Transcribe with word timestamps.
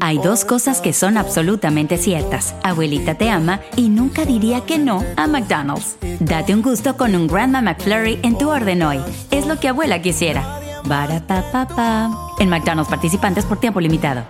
Hay 0.00 0.16
dos 0.16 0.46
cosas 0.46 0.80
que 0.80 0.94
son 0.94 1.18
absolutamente 1.18 1.98
ciertas. 1.98 2.54
Abuelita 2.62 3.16
te 3.16 3.28
ama 3.28 3.60
y 3.76 3.90
nunca 3.90 4.24
diría 4.24 4.62
que 4.62 4.78
no 4.78 5.04
a 5.18 5.26
McDonald's. 5.26 5.98
Date 6.18 6.54
un 6.54 6.62
gusto 6.62 6.96
con 6.96 7.14
un 7.14 7.26
Grandma 7.26 7.60
McFlurry 7.60 8.18
en 8.22 8.38
tu 8.38 8.48
orden 8.48 8.82
hoy. 8.82 9.00
Es 9.30 9.46
lo 9.46 9.60
que 9.60 9.68
abuela 9.68 10.00
quisiera. 10.00 10.60
Barata 10.86 12.08
En 12.38 12.48
McDonald's 12.48 12.88
participantes 12.88 13.44
por 13.44 13.60
tiempo 13.60 13.82
limitado. 13.82 14.22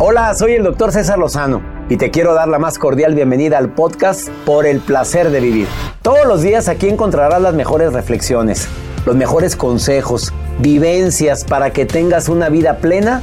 Hola, 0.00 0.34
soy 0.34 0.54
el 0.54 0.64
doctor 0.64 0.90
César 0.90 1.20
Lozano 1.20 1.62
y 1.88 1.96
te 1.96 2.10
quiero 2.10 2.34
dar 2.34 2.48
la 2.48 2.58
más 2.58 2.80
cordial 2.80 3.14
bienvenida 3.14 3.56
al 3.58 3.72
podcast 3.72 4.30
Por 4.44 4.66
el 4.66 4.80
placer 4.80 5.30
de 5.30 5.38
vivir. 5.38 5.68
Todos 6.02 6.26
los 6.26 6.42
días 6.42 6.66
aquí 6.66 6.88
encontrarás 6.88 7.40
las 7.40 7.54
mejores 7.54 7.92
reflexiones, 7.92 8.66
los 9.06 9.14
mejores 9.14 9.54
consejos, 9.54 10.32
vivencias 10.58 11.44
para 11.44 11.70
que 11.70 11.86
tengas 11.86 12.28
una 12.28 12.48
vida 12.48 12.78
plena 12.78 13.22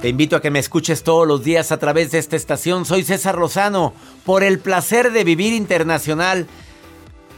Te 0.00 0.08
invito 0.08 0.36
a 0.36 0.40
que 0.40 0.52
me 0.52 0.60
escuches 0.60 1.02
todos 1.02 1.26
los 1.26 1.42
días 1.42 1.72
a 1.72 1.78
través 1.78 2.12
de 2.12 2.18
esta 2.18 2.36
estación. 2.36 2.84
Soy 2.84 3.02
César 3.02 3.36
Lozano, 3.36 3.94
por 4.24 4.44
el 4.44 4.60
placer 4.60 5.10
de 5.10 5.24
vivir 5.24 5.52
internacional. 5.52 6.46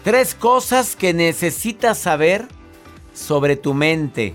Tres 0.04 0.34
cosas 0.34 0.94
que 0.94 1.14
necesitas 1.14 1.96
saber 1.96 2.48
sobre 3.14 3.56
tu 3.56 3.72
mente 3.72 4.34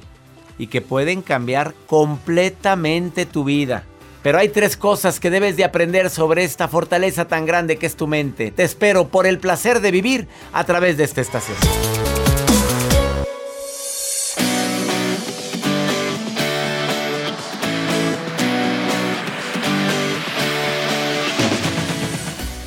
y 0.58 0.68
que 0.68 0.81
pueden 0.81 1.22
cambiar 1.22 1.76
completamente 1.86 3.28
tu 3.28 3.44
vida. 3.44 3.84
Pero 4.23 4.40
hay 4.40 4.50
tres 4.50 4.76
cosas 4.76 5.20
que 5.20 5.30
debes 5.30 5.56
de 5.56 5.64
aprender 5.64 6.09
sobre 6.09 6.44
esta 6.44 6.68
fortaleza 6.68 7.28
tan 7.28 7.46
grande 7.46 7.78
que 7.78 7.86
es 7.86 7.96
tu 7.96 8.08
mente. 8.08 8.50
Te 8.50 8.64
espero 8.64 9.08
por 9.08 9.28
el 9.28 9.38
placer 9.38 9.81
de 9.81 9.92
vivir 9.92 10.28
a 10.52 10.64
través 10.64 10.98
de 10.98 11.03
esta 11.03 11.22
estación. 11.22 11.58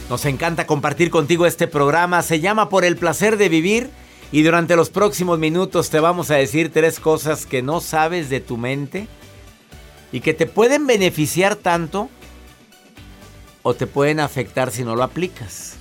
Nos 0.09 0.25
encanta 0.25 0.67
compartir 0.67 1.11
contigo 1.11 1.45
este 1.45 1.67
programa. 1.67 2.23
Se 2.23 2.41
llama 2.41 2.69
Por 2.69 2.85
el 2.85 2.97
placer 2.97 3.37
de 3.37 3.49
vivir. 3.49 3.91
Y 4.31 4.43
durante 4.43 4.77
los 4.77 4.91
próximos 4.91 5.39
minutos 5.39 5.89
te 5.91 6.01
vamos 6.01 6.31
a 6.31 6.37
decir 6.37 6.71
tres 6.71 7.01
cosas 7.01 7.47
que 7.47 7.63
no 7.63 7.81
sabes 7.81 8.29
de 8.29 8.41
tu 8.41 8.59
mente 8.59 9.09
y 10.13 10.21
que 10.21 10.35
te 10.35 10.47
pueden 10.47 10.87
beneficiar 10.87 11.57
tanto 11.57 12.11
o 13.63 13.75
te 13.75 13.87
pueden 13.87 14.21
afectar 14.21 14.71
si 14.71 14.85
no 14.85 14.97
lo 14.97 15.03
aplicas. 15.03 15.77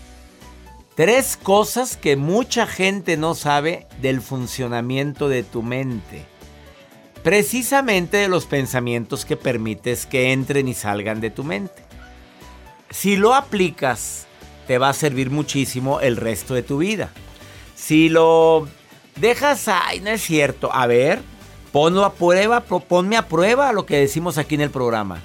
Tres 0.96 1.38
cosas 1.38 1.98
que 1.98 2.16
mucha 2.16 2.68
gente 2.68 3.18
no 3.18 3.36
sabe 3.36 3.86
del 4.02 4.22
funcionamiento 4.22 5.28
de 5.30 5.44
tu 5.44 5.62
mente. 5.62 6.26
Precisamente 7.24 8.18
de 8.18 8.30
los 8.30 8.46
pensamientos 8.46 9.26
que 9.26 9.36
permites 9.38 10.06
que 10.06 10.32
entren 10.32 10.68
y 10.70 10.74
salgan 10.74 11.20
de 11.20 11.32
tu 11.32 11.44
mente. 11.44 11.87
Si 12.90 13.16
lo 13.16 13.34
aplicas, 13.34 14.28
te 14.68 14.78
va 14.78 14.90
a 14.90 14.94
servir 14.94 15.30
muchísimo 15.30 16.00
el 16.00 16.18
resto 16.18 16.54
de 16.54 16.64
tu 16.64 16.78
vida. 16.78 17.10
Si 17.76 18.10
lo 18.10 18.68
dejas, 19.16 19.68
ay, 19.68 20.00
no 20.00 20.10
es 20.10 20.22
cierto. 20.22 20.74
A 20.74 20.88
ver, 20.88 21.22
ponlo 21.72 22.06
a 22.06 22.14
prueba, 22.14 22.62
ponme 22.62 23.18
a 23.18 23.28
prueba 23.28 23.72
lo 23.72 23.86
que 23.86 23.98
decimos 23.98 24.38
aquí 24.38 24.56
en 24.56 24.62
el 24.62 24.70
programa. 24.70 25.22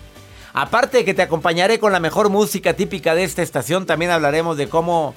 Aparte 0.52 0.98
de 0.98 1.04
que 1.04 1.14
te 1.14 1.22
acompañaré 1.22 1.78
con 1.78 1.92
la 1.92 2.00
mejor 2.00 2.28
música 2.28 2.74
típica 2.74 3.14
de 3.14 3.24
esta 3.24 3.42
estación, 3.42 3.86
también 3.86 4.10
hablaremos 4.10 4.56
de 4.56 4.68
cómo, 4.68 5.14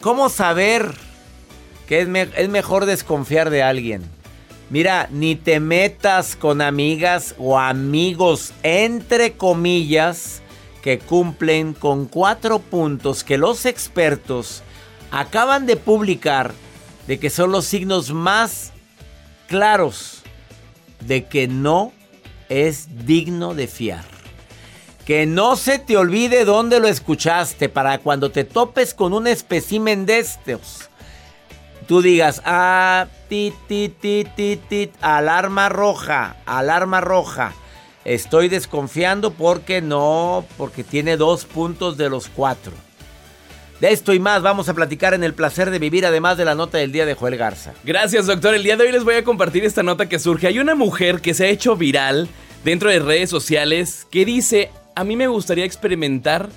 cómo 0.00 0.28
saber 0.28 0.94
que 1.88 2.00
es, 2.00 2.08
es 2.36 2.48
mejor 2.48 2.86
desconfiar 2.86 3.50
de 3.50 3.62
alguien. 3.62 4.02
Mira, 4.70 5.08
ni 5.10 5.36
te 5.36 5.60
metas 5.60 6.36
con 6.36 6.60
amigas 6.60 7.34
o 7.38 7.58
amigos, 7.58 8.52
entre 8.62 9.32
comillas, 9.32 10.42
que 10.86 11.00
cumplen 11.00 11.74
con 11.74 12.06
cuatro 12.06 12.60
puntos 12.60 13.24
que 13.24 13.38
los 13.38 13.66
expertos 13.66 14.62
acaban 15.10 15.66
de 15.66 15.74
publicar 15.74 16.54
de 17.08 17.18
que 17.18 17.28
son 17.28 17.50
los 17.50 17.64
signos 17.64 18.12
más 18.12 18.70
claros 19.48 20.22
de 21.00 21.24
que 21.24 21.48
no 21.48 21.92
es 22.48 23.04
digno 23.04 23.54
de 23.54 23.66
fiar. 23.66 24.04
Que 25.04 25.26
no 25.26 25.56
se 25.56 25.80
te 25.80 25.96
olvide 25.96 26.44
dónde 26.44 26.78
lo 26.78 26.86
escuchaste 26.86 27.68
para 27.68 27.98
cuando 27.98 28.30
te 28.30 28.44
topes 28.44 28.94
con 28.94 29.12
un 29.12 29.26
espécimen 29.26 30.06
de 30.06 30.20
estos. 30.20 30.88
Tú 31.88 32.00
digas, 32.00 32.42
ah, 32.44 33.08
alarma 35.00 35.68
roja, 35.68 36.36
alarma 36.46 37.00
roja. 37.00 37.54
Estoy 38.06 38.48
desconfiando 38.48 39.32
porque 39.32 39.82
no, 39.82 40.46
porque 40.56 40.84
tiene 40.84 41.16
dos 41.16 41.44
puntos 41.44 41.96
de 41.96 42.08
los 42.08 42.28
cuatro. 42.28 42.72
De 43.80 43.90
esto 43.90 44.14
y 44.14 44.20
más 44.20 44.42
vamos 44.42 44.68
a 44.68 44.74
platicar 44.74 45.12
en 45.12 45.24
el 45.24 45.34
placer 45.34 45.70
de 45.70 45.80
vivir, 45.80 46.06
además 46.06 46.38
de 46.38 46.44
la 46.44 46.54
nota 46.54 46.78
del 46.78 46.92
día 46.92 47.04
de 47.04 47.14
Joel 47.14 47.36
Garza. 47.36 47.74
Gracias, 47.82 48.26
doctor. 48.26 48.54
El 48.54 48.62
día 48.62 48.76
de 48.76 48.84
hoy 48.84 48.92
les 48.92 49.02
voy 49.02 49.16
a 49.16 49.24
compartir 49.24 49.64
esta 49.64 49.82
nota 49.82 50.08
que 50.08 50.20
surge. 50.20 50.46
Hay 50.46 50.60
una 50.60 50.76
mujer 50.76 51.20
que 51.20 51.34
se 51.34 51.46
ha 51.46 51.48
hecho 51.48 51.74
viral 51.74 52.28
dentro 52.62 52.90
de 52.90 53.00
redes 53.00 53.28
sociales 53.28 54.06
que 54.08 54.24
dice, 54.24 54.70
a 54.94 55.02
mí 55.02 55.16
me 55.16 55.26
gustaría 55.26 55.64
experimentar 55.64 56.48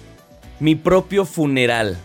mi 0.59 0.75
propio 0.75 1.25
funeral. 1.25 1.97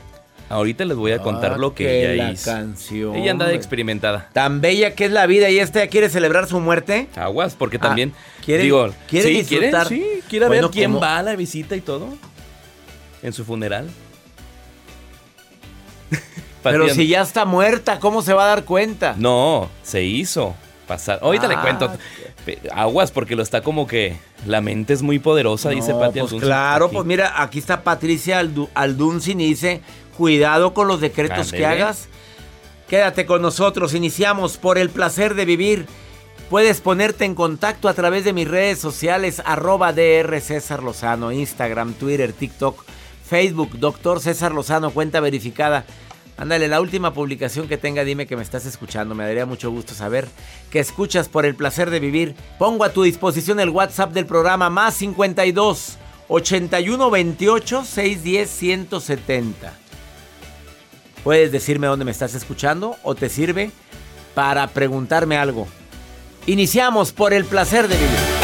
Ahorita 0.54 0.84
les 0.84 0.96
voy 0.96 1.10
a 1.10 1.18
contar 1.18 1.54
Ah, 1.54 1.58
lo 1.58 1.74
que 1.74 1.84
que 1.84 2.12
ella 2.12 2.24
la 2.26 2.30
hizo. 2.32 2.48
canción, 2.50 3.16
ella 3.16 3.32
anda 3.32 3.46
de 3.48 3.56
experimentada. 3.56 4.30
Tan 4.32 4.60
bella 4.60 4.94
que 4.94 5.06
es 5.06 5.10
la 5.10 5.26
vida 5.26 5.50
y 5.50 5.58
esta 5.58 5.80
ya 5.80 5.88
quiere 5.90 6.08
celebrar 6.08 6.46
su 6.46 6.60
muerte. 6.60 7.08
Aguas, 7.16 7.56
porque 7.58 7.78
Ah, 7.78 7.80
también. 7.88 8.12
¿quiere- 8.44 8.62
digo, 8.62 8.88
quiere 9.08 9.28
sí, 9.30 9.34
disfrutar? 9.42 9.88
sí, 9.88 10.06
quiere 10.28 10.46
Bueno, 10.46 10.68
ver 10.68 10.70
quién 10.72 10.96
va 11.02 11.18
a 11.18 11.22
la 11.24 11.34
visita 11.34 11.74
y 11.74 11.80
todo. 11.80 12.08
En 13.22 13.32
su 13.32 13.44
funeral. 13.44 13.88
Pero 16.62 16.88
si 16.88 17.08
ya 17.08 17.22
está 17.22 17.44
muerta, 17.44 17.98
¿cómo 17.98 18.22
se 18.22 18.32
va 18.32 18.44
a 18.44 18.48
dar 18.48 18.64
cuenta? 18.64 19.14
No, 19.18 19.68
se 19.82 20.02
hizo 20.04 20.54
pasar. 20.86 21.18
Ahorita 21.22 21.48
le 21.48 21.54
Ah, 21.56 21.62
cuento. 21.62 21.90
Pe- 22.46 22.58
Aguas, 22.72 23.10
porque 23.10 23.34
lo 23.36 23.42
está 23.42 23.60
como 23.62 23.86
que. 23.86 24.16
La 24.46 24.60
mente 24.60 24.92
es 24.92 25.00
muy 25.00 25.18
poderosa, 25.18 25.70
dice 25.70 25.92
No, 25.92 26.00
Pati 26.00 26.20
pues 26.20 26.34
claro, 26.34 26.86
Aquí. 26.86 26.94
pues 26.96 27.06
mira, 27.06 27.42
aquí 27.42 27.58
está 27.58 27.82
Patricia 27.82 28.38
Aldu 28.40 28.68
Alduncin 28.74 29.40
y 29.40 29.46
dice, 29.46 29.80
cuidado 30.16 30.74
con 30.74 30.88
los 30.88 31.00
decretos 31.00 31.52
que 31.52 31.66
hagas. 31.66 32.08
Quédate 32.88 33.26
con 33.26 33.42
nosotros, 33.42 33.94
iniciamos 33.94 34.56
por 34.56 34.78
el 34.78 34.90
placer 34.90 35.34
de 35.34 35.44
vivir. 35.44 35.86
Puedes 36.50 36.80
ponerte 36.80 37.24
en 37.24 37.34
contacto 37.34 37.88
a 37.88 37.94
través 37.94 38.24
de 38.24 38.32
mis 38.32 38.46
redes 38.46 38.78
sociales, 38.78 39.42
arroba 39.44 39.92
DR 39.92 40.40
César 40.40 40.82
Lozano, 40.82 41.32
Instagram, 41.32 41.94
Twitter, 41.94 42.32
TikTok, 42.32 42.84
Facebook, 43.26 43.78
Doctor 43.78 44.20
César 44.20 44.52
Lozano, 44.52 44.90
cuenta 44.90 45.20
verificada. 45.20 45.84
Ándale, 46.36 46.68
la 46.68 46.80
última 46.80 47.14
publicación 47.14 47.68
que 47.68 47.78
tenga, 47.78 48.04
dime 48.04 48.26
que 48.26 48.36
me 48.36 48.42
estás 48.42 48.66
escuchando. 48.66 49.14
Me 49.14 49.24
daría 49.24 49.46
mucho 49.46 49.70
gusto 49.70 49.94
saber 49.94 50.28
que 50.70 50.80
escuchas 50.80 51.28
por 51.28 51.46
el 51.46 51.54
placer 51.54 51.90
de 51.90 52.00
vivir. 52.00 52.34
Pongo 52.58 52.84
a 52.84 52.92
tu 52.92 53.04
disposición 53.04 53.60
el 53.60 53.70
WhatsApp 53.70 54.12
del 54.12 54.26
programa 54.26 54.68
más 54.68 54.94
52 54.94 55.96
81 56.28 57.10
28 57.10 57.84
610 57.84 58.50
170. 58.50 59.83
Puedes 61.24 61.50
decirme 61.50 61.86
dónde 61.86 62.04
me 62.04 62.10
estás 62.10 62.34
escuchando 62.34 62.96
o 63.02 63.14
te 63.14 63.30
sirve 63.30 63.70
para 64.34 64.66
preguntarme 64.68 65.38
algo. 65.38 65.66
Iniciamos 66.46 67.12
por 67.12 67.32
el 67.32 67.46
placer 67.46 67.88
de 67.88 67.96
vivir. 67.96 68.43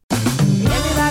Everybody 0.09 1.10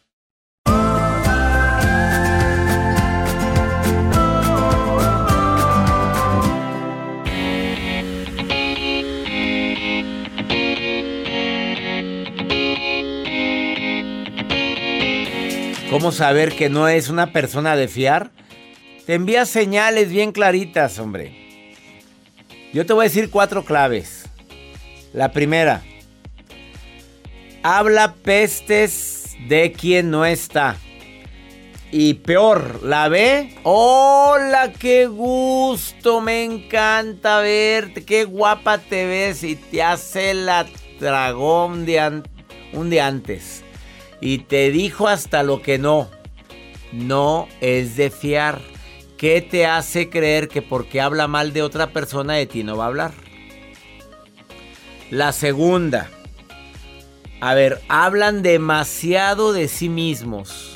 ¿Cómo 15.91 16.13
saber 16.13 16.55
que 16.55 16.69
no 16.69 16.87
es 16.87 17.09
una 17.09 17.33
persona 17.33 17.75
de 17.75 17.89
fiar? 17.89 18.31
Te 19.05 19.13
envía 19.13 19.45
señales 19.45 20.09
bien 20.09 20.31
claritas, 20.31 20.97
hombre. 20.99 21.35
Yo 22.71 22.85
te 22.85 22.93
voy 22.93 23.01
a 23.01 23.09
decir 23.09 23.29
cuatro 23.29 23.65
claves. 23.65 24.23
La 25.11 25.33
primera, 25.33 25.81
habla 27.61 28.13
pestes 28.13 29.35
de 29.49 29.73
quien 29.73 30.11
no 30.11 30.23
está. 30.23 30.77
Y 31.91 32.13
peor, 32.13 32.83
¿la 32.83 33.09
ve? 33.09 33.53
¡Hola! 33.63 34.71
¡Qué 34.71 35.07
gusto! 35.07 36.21
Me 36.21 36.45
encanta 36.45 37.41
verte. 37.41 38.05
¡Qué 38.05 38.23
guapa 38.23 38.77
te 38.77 39.05
ves! 39.05 39.43
Y 39.43 39.57
te 39.57 39.83
hace 39.83 40.33
la 40.35 40.65
dragón 41.01 41.85
de 41.85 42.23
un 42.71 42.89
día 42.89 43.07
antes. 43.07 43.65
Y 44.21 44.39
te 44.39 44.71
dijo 44.71 45.07
hasta 45.07 45.43
lo 45.43 45.61
que 45.61 45.77
no. 45.77 46.09
No 46.93 47.47
es 47.59 47.97
de 47.97 48.09
fiar. 48.09 48.61
¿Qué 49.17 49.41
te 49.41 49.65
hace 49.65 50.09
creer 50.09 50.47
que 50.47 50.61
porque 50.61 51.01
habla 51.01 51.27
mal 51.27 51.53
de 51.53 51.61
otra 51.61 51.87
persona 51.91 52.33
de 52.33 52.45
ti 52.45 52.63
no 52.63 52.77
va 52.77 52.85
a 52.85 52.87
hablar? 52.87 53.11
La 55.09 55.31
segunda. 55.31 56.09
A 57.39 57.53
ver, 57.53 57.81
hablan 57.87 58.43
demasiado 58.43 59.51
de 59.51 59.67
sí 59.67 59.89
mismos. 59.89 60.75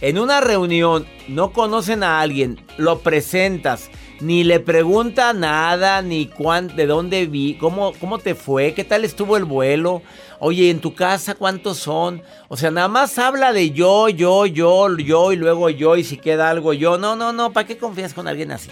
En 0.00 0.18
una 0.18 0.40
reunión 0.40 1.06
no 1.28 1.52
conocen 1.52 2.02
a 2.02 2.20
alguien, 2.20 2.58
lo 2.78 3.00
presentas, 3.00 3.90
ni 4.20 4.44
le 4.44 4.58
pregunta 4.58 5.34
nada, 5.34 6.00
ni 6.00 6.26
cuán, 6.26 6.74
de 6.74 6.86
dónde 6.86 7.26
vi, 7.26 7.54
cómo, 7.54 7.92
cómo 8.00 8.18
te 8.18 8.34
fue, 8.34 8.72
qué 8.72 8.84
tal 8.84 9.04
estuvo 9.04 9.36
el 9.36 9.44
vuelo. 9.44 10.02
Oye, 10.42 10.70
en 10.70 10.80
tu 10.80 10.94
casa 10.94 11.34
cuántos 11.34 11.76
son. 11.76 12.22
O 12.48 12.56
sea, 12.56 12.70
nada 12.70 12.88
más 12.88 13.18
habla 13.18 13.52
de 13.52 13.72
yo, 13.72 14.08
yo, 14.08 14.46
yo, 14.46 14.96
yo 14.96 15.32
y 15.32 15.36
luego 15.36 15.68
yo 15.68 15.96
y 15.96 16.04
si 16.04 16.16
queda 16.16 16.48
algo 16.48 16.72
yo. 16.72 16.96
No, 16.96 17.14
no, 17.14 17.32
no, 17.34 17.52
¿para 17.52 17.66
qué 17.66 17.76
confías 17.76 18.14
con 18.14 18.26
alguien 18.26 18.50
así? 18.50 18.70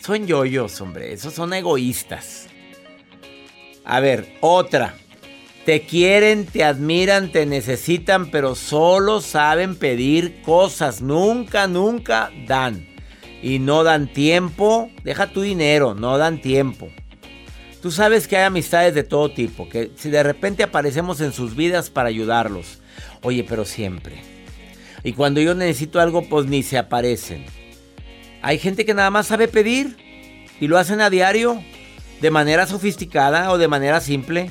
Son 0.00 0.24
yoyos, 0.24 0.80
hombre, 0.80 1.12
esos 1.12 1.34
son 1.34 1.52
egoístas. 1.52 2.46
A 3.84 3.98
ver, 3.98 4.36
otra. 4.40 4.94
Te 5.64 5.82
quieren, 5.82 6.46
te 6.46 6.62
admiran, 6.62 7.32
te 7.32 7.44
necesitan, 7.44 8.30
pero 8.30 8.54
solo 8.54 9.20
saben 9.20 9.76
pedir 9.76 10.42
cosas. 10.42 11.02
Nunca, 11.02 11.66
nunca 11.66 12.30
dan. 12.46 12.86
Y 13.42 13.58
no 13.58 13.82
dan 13.82 14.06
tiempo. 14.06 14.90
Deja 15.02 15.26
tu 15.26 15.40
dinero, 15.40 15.94
no 15.94 16.18
dan 16.18 16.40
tiempo. 16.40 16.88
Tú 17.84 17.90
sabes 17.90 18.26
que 18.26 18.38
hay 18.38 18.44
amistades 18.44 18.94
de 18.94 19.02
todo 19.02 19.30
tipo, 19.30 19.68
que 19.68 19.90
si 19.94 20.08
de 20.08 20.22
repente 20.22 20.62
aparecemos 20.62 21.20
en 21.20 21.34
sus 21.34 21.54
vidas 21.54 21.90
para 21.90 22.08
ayudarlos. 22.08 22.78
Oye, 23.20 23.44
pero 23.46 23.66
siempre. 23.66 24.22
Y 25.02 25.12
cuando 25.12 25.42
yo 25.42 25.54
necesito 25.54 26.00
algo, 26.00 26.26
pues 26.26 26.46
ni 26.46 26.62
se 26.62 26.78
aparecen. 26.78 27.44
Hay 28.40 28.58
gente 28.58 28.86
que 28.86 28.94
nada 28.94 29.10
más 29.10 29.26
sabe 29.26 29.48
pedir 29.48 29.98
y 30.62 30.66
lo 30.66 30.78
hacen 30.78 31.02
a 31.02 31.10
diario, 31.10 31.62
de 32.22 32.30
manera 32.30 32.66
sofisticada 32.66 33.52
o 33.52 33.58
de 33.58 33.68
manera 33.68 34.00
simple. 34.00 34.50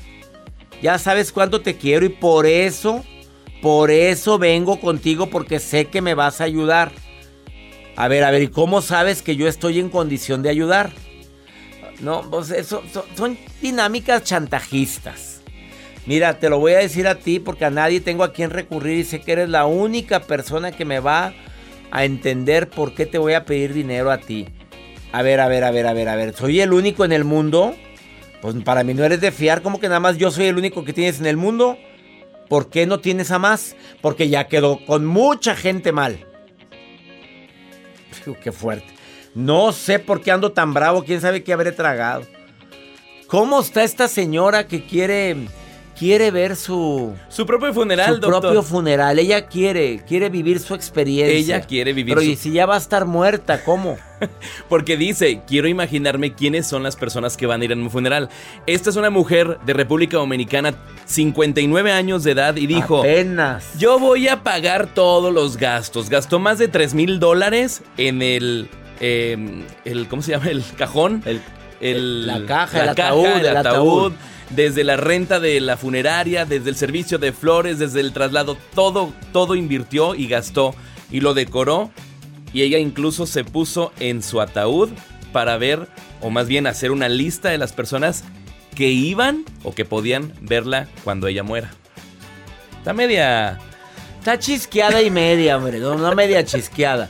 Ya 0.84 1.00
sabes 1.00 1.32
cuánto 1.32 1.62
te 1.62 1.76
quiero 1.76 2.06
y 2.06 2.10
por 2.10 2.46
eso, 2.46 3.04
por 3.64 3.90
eso 3.90 4.38
vengo 4.38 4.80
contigo 4.80 5.32
porque 5.32 5.60
sé 5.60 5.86
que 5.86 6.04
me 6.04 6.14
vas 6.14 6.40
a 6.40 6.44
ayudar. 6.44 6.92
A 7.96 8.08
ver, 8.08 8.26
a 8.26 8.30
ver, 8.30 8.44
¿y 8.44 8.50
cómo 8.50 8.84
sabes 8.84 9.24
que 9.24 9.36
yo 9.36 9.48
estoy 9.48 9.80
en 9.80 9.90
condición 9.90 10.44
de 10.44 10.52
ayudar? 10.52 10.92
No, 12.00 12.22
pues 12.30 12.54
son, 12.66 12.82
son 13.16 13.38
dinámicas 13.62 14.24
chantajistas. 14.24 15.42
Mira, 16.06 16.38
te 16.38 16.50
lo 16.50 16.60
voy 16.60 16.74
a 16.74 16.80
decir 16.80 17.08
a 17.08 17.16
ti 17.16 17.40
porque 17.40 17.66
a 17.66 17.70
nadie 17.70 18.02
tengo 18.02 18.24
a 18.24 18.34
quien 18.34 18.50
recurrir 18.50 19.00
y 19.00 19.04
sé 19.06 19.22
que 19.22 19.32
eres 19.32 19.50
la 19.50 19.66
única 19.66 20.22
persona 20.22 20.74
que 20.74 20.84
me 20.84 21.00
va 21.00 21.34
a 21.92 22.06
entender 22.06 22.70
por 22.70 22.94
qué 22.94 23.06
te 23.06 23.18
voy 23.18 23.34
a 23.34 23.46
pedir 23.46 23.74
dinero 23.74 24.12
a 24.12 24.18
ti. 24.18 24.48
A 25.14 25.22
ver, 25.22 25.40
a 25.40 25.48
ver, 25.48 25.64
a 25.64 25.72
ver, 25.72 25.88
a 25.88 25.94
ver, 25.94 26.10
a 26.10 26.16
ver. 26.16 26.34
¿Soy 26.34 26.60
el 26.60 26.74
único 26.74 27.06
en 27.06 27.14
el 27.14 27.24
mundo? 27.24 27.76
Pues 28.42 28.56
para 28.66 28.84
mí 28.84 28.94
no 28.94 29.06
eres 29.06 29.22
de 29.22 29.32
fiar, 29.32 29.62
como 29.62 29.80
que 29.80 29.88
nada 29.88 30.02
más 30.02 30.18
yo 30.18 30.30
soy 30.32 30.48
el 30.48 30.58
único 30.58 30.84
que 30.84 30.92
tienes 30.92 31.20
en 31.20 31.28
el 31.28 31.38
mundo. 31.38 31.78
¿Por 32.50 32.70
qué 32.70 32.86
no 32.86 33.00
tienes 33.00 33.32
a 33.32 33.40
más? 33.40 33.76
Porque 34.02 34.28
ya 34.28 34.48
quedó 34.48 34.84
con 34.86 35.06
mucha 35.06 35.56
gente 35.56 35.92
mal. 35.94 36.20
Qué 38.44 38.52
fuerte. 38.52 38.88
No 39.36 39.72
sé 39.72 40.00
por 40.00 40.22
qué 40.22 40.32
ando 40.32 40.52
tan 40.52 40.74
bravo, 40.74 41.04
quién 41.04 41.22
sabe 41.22 41.44
qué 41.44 41.54
habré 41.54 41.72
tragado. 41.72 42.24
¿Cómo 43.28 43.60
está 43.62 43.84
esta 43.84 44.08
señora 44.08 44.68
que 44.68 44.86
quiere 44.86 45.36
quiere 45.98 46.32
ver 46.32 46.56
su, 46.56 47.14
Su 47.30 47.46
propio 47.46 47.72
funeral, 47.74 48.16
su 48.16 48.20
doctor. 48.20 48.42
propio 48.42 48.64
funeral. 48.64 49.20
Ella 49.20 49.46
quiere, 49.46 50.02
quiere 50.08 50.30
vivir 50.30 50.60
su 50.60 50.74
experiencia. 50.74 51.38
Ella 51.58 51.62
quiere 51.66 51.94
vivir 51.94 52.16
Pero 52.16 52.26
su- 52.26 52.32
y 52.32 52.36
si 52.36 52.52
ya 52.52 52.66
va 52.66 52.76
a 52.76 52.80
estar 52.80 53.06
muerta, 53.06 53.64
¿cómo? 53.64 53.98
Porque 54.70 54.98
dice, 54.98 55.42
quiero 55.48 55.68
imaginarme 55.68 56.34
quiénes 56.34 56.66
son 56.68 56.82
las 56.84 56.96
personas 56.96 57.38
que 57.38 57.46
van 57.46 57.62
a 57.62 57.66
ir 57.66 57.72
en 57.72 57.84
mi 57.84 57.90
funeral. 57.90 58.30
Esta 58.66 58.90
es 58.90 58.96
una 58.96 59.12
mujer 59.12 59.60
de 59.66 59.74
República 59.74 60.18
Dominicana, 60.18 60.74
59 61.06 61.92
años 61.92 62.24
de 62.24 62.32
edad, 62.32 62.56
y 62.58 62.66
dijo, 62.68 63.00
Apenas. 63.00 63.78
yo 63.78 64.00
voy 64.00 64.28
a 64.28 64.42
pagar 64.44 64.88
todos 64.94 65.32
los 65.34 65.58
gastos. 65.58 66.10
Gastó 66.10 66.40
más 66.40 66.58
de 66.58 66.68
3 66.70 66.96
mil 66.96 67.20
dólares 67.20 67.84
en 67.98 68.22
el, 68.24 68.68
eh, 69.06 69.38
el, 69.86 70.08
¿cómo 70.08 70.22
se 70.22 70.32
llama? 70.32 70.48
El 70.50 70.64
cajón. 70.78 71.22
El- 71.26 71.42
El- 71.82 72.26
la 72.28 72.46
caja, 72.46 72.84
el 72.84 72.90
ataúd, 72.90 73.26
el 73.26 73.58
ataúd, 73.58 74.14
desde 74.52 74.86
la 74.86 74.96
renta 74.96 75.42
de 75.42 75.60
la 75.60 75.76
funeraria, 75.76 76.46
desde 76.46 76.70
el 76.70 76.78
servicio 76.78 77.18
de 77.18 77.34
flores, 77.34 77.78
desde 77.80 78.00
el 78.00 78.14
traslado, 78.14 78.56
todo, 78.74 79.12
todo 79.34 79.56
invirtió 79.56 80.16
y 80.16 80.28
gastó 80.28 80.74
y 81.12 81.20
lo 81.20 81.34
decoró. 81.34 81.92
Y 82.54 82.62
ella 82.62 82.78
incluso 82.78 83.26
se 83.26 83.44
puso 83.44 83.92
en 84.00 84.24
su 84.24 84.40
ataúd 84.40 84.92
para 85.34 85.58
ver, 85.58 85.88
o 86.22 86.30
más 86.30 86.48
bien 86.48 86.68
hacer 86.68 86.92
una 86.92 87.10
lista 87.10 87.50
de 87.50 87.58
las 87.58 87.74
personas 87.74 88.24
que 88.76 88.88
iban 88.88 89.44
o 89.64 89.74
que 89.76 89.84
podían 89.84 90.32
verla 90.40 90.88
cuando 91.04 91.28
ella 91.28 91.44
muera. 91.44 91.72
Está 92.78 92.94
media... 92.94 93.60
Está 94.20 94.40
chisqueada 94.40 95.02
y 95.02 95.12
media, 95.12 95.58
hombre. 95.58 95.80
No, 95.80 95.96
no 95.98 96.16
media 96.16 96.46
chisqueada. 96.46 97.10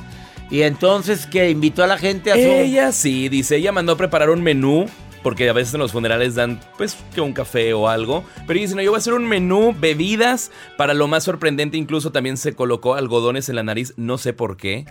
Y 0.54 0.62
entonces 0.62 1.26
que 1.26 1.50
invitó 1.50 1.84
a 1.84 1.88
la 1.88 1.98
gente 1.98 2.32
a 2.32 2.36
su. 2.36 2.42
Ella 2.42 2.92
sí, 2.92 3.28
dice, 3.28 3.56
ella 3.56 3.72
mandó 3.72 3.98
preparar 3.98 4.30
un 4.30 4.44
menú, 4.44 4.86
porque 5.24 5.50
a 5.50 5.54
veces 5.54 5.74
en 5.74 5.80
los 5.80 5.92
funerales 5.92 6.36
dan, 6.36 6.60
pues, 6.78 6.96
que 7.16 7.22
un 7.22 7.34
café 7.34 7.74
o 7.74 7.90
algo. 7.90 8.24
Pero 8.46 8.60
dice, 8.60 8.76
no, 8.76 8.84
yo 8.84 8.92
voy 8.92 8.98
a 8.98 9.00
hacer 9.00 9.14
un 9.14 9.26
menú, 9.28 9.74
bebidas, 9.76 10.52
para 10.78 10.94
lo 10.94 11.08
más 11.08 11.24
sorprendente, 11.24 11.76
incluso 11.78 12.12
también 12.12 12.38
se 12.38 12.54
colocó 12.54 12.94
algodones 12.94 13.50
en 13.50 13.56
la 13.56 13.64
nariz, 13.64 13.96
no 13.98 14.20
sé 14.20 14.34
por 14.34 14.56
qué, 14.56 14.86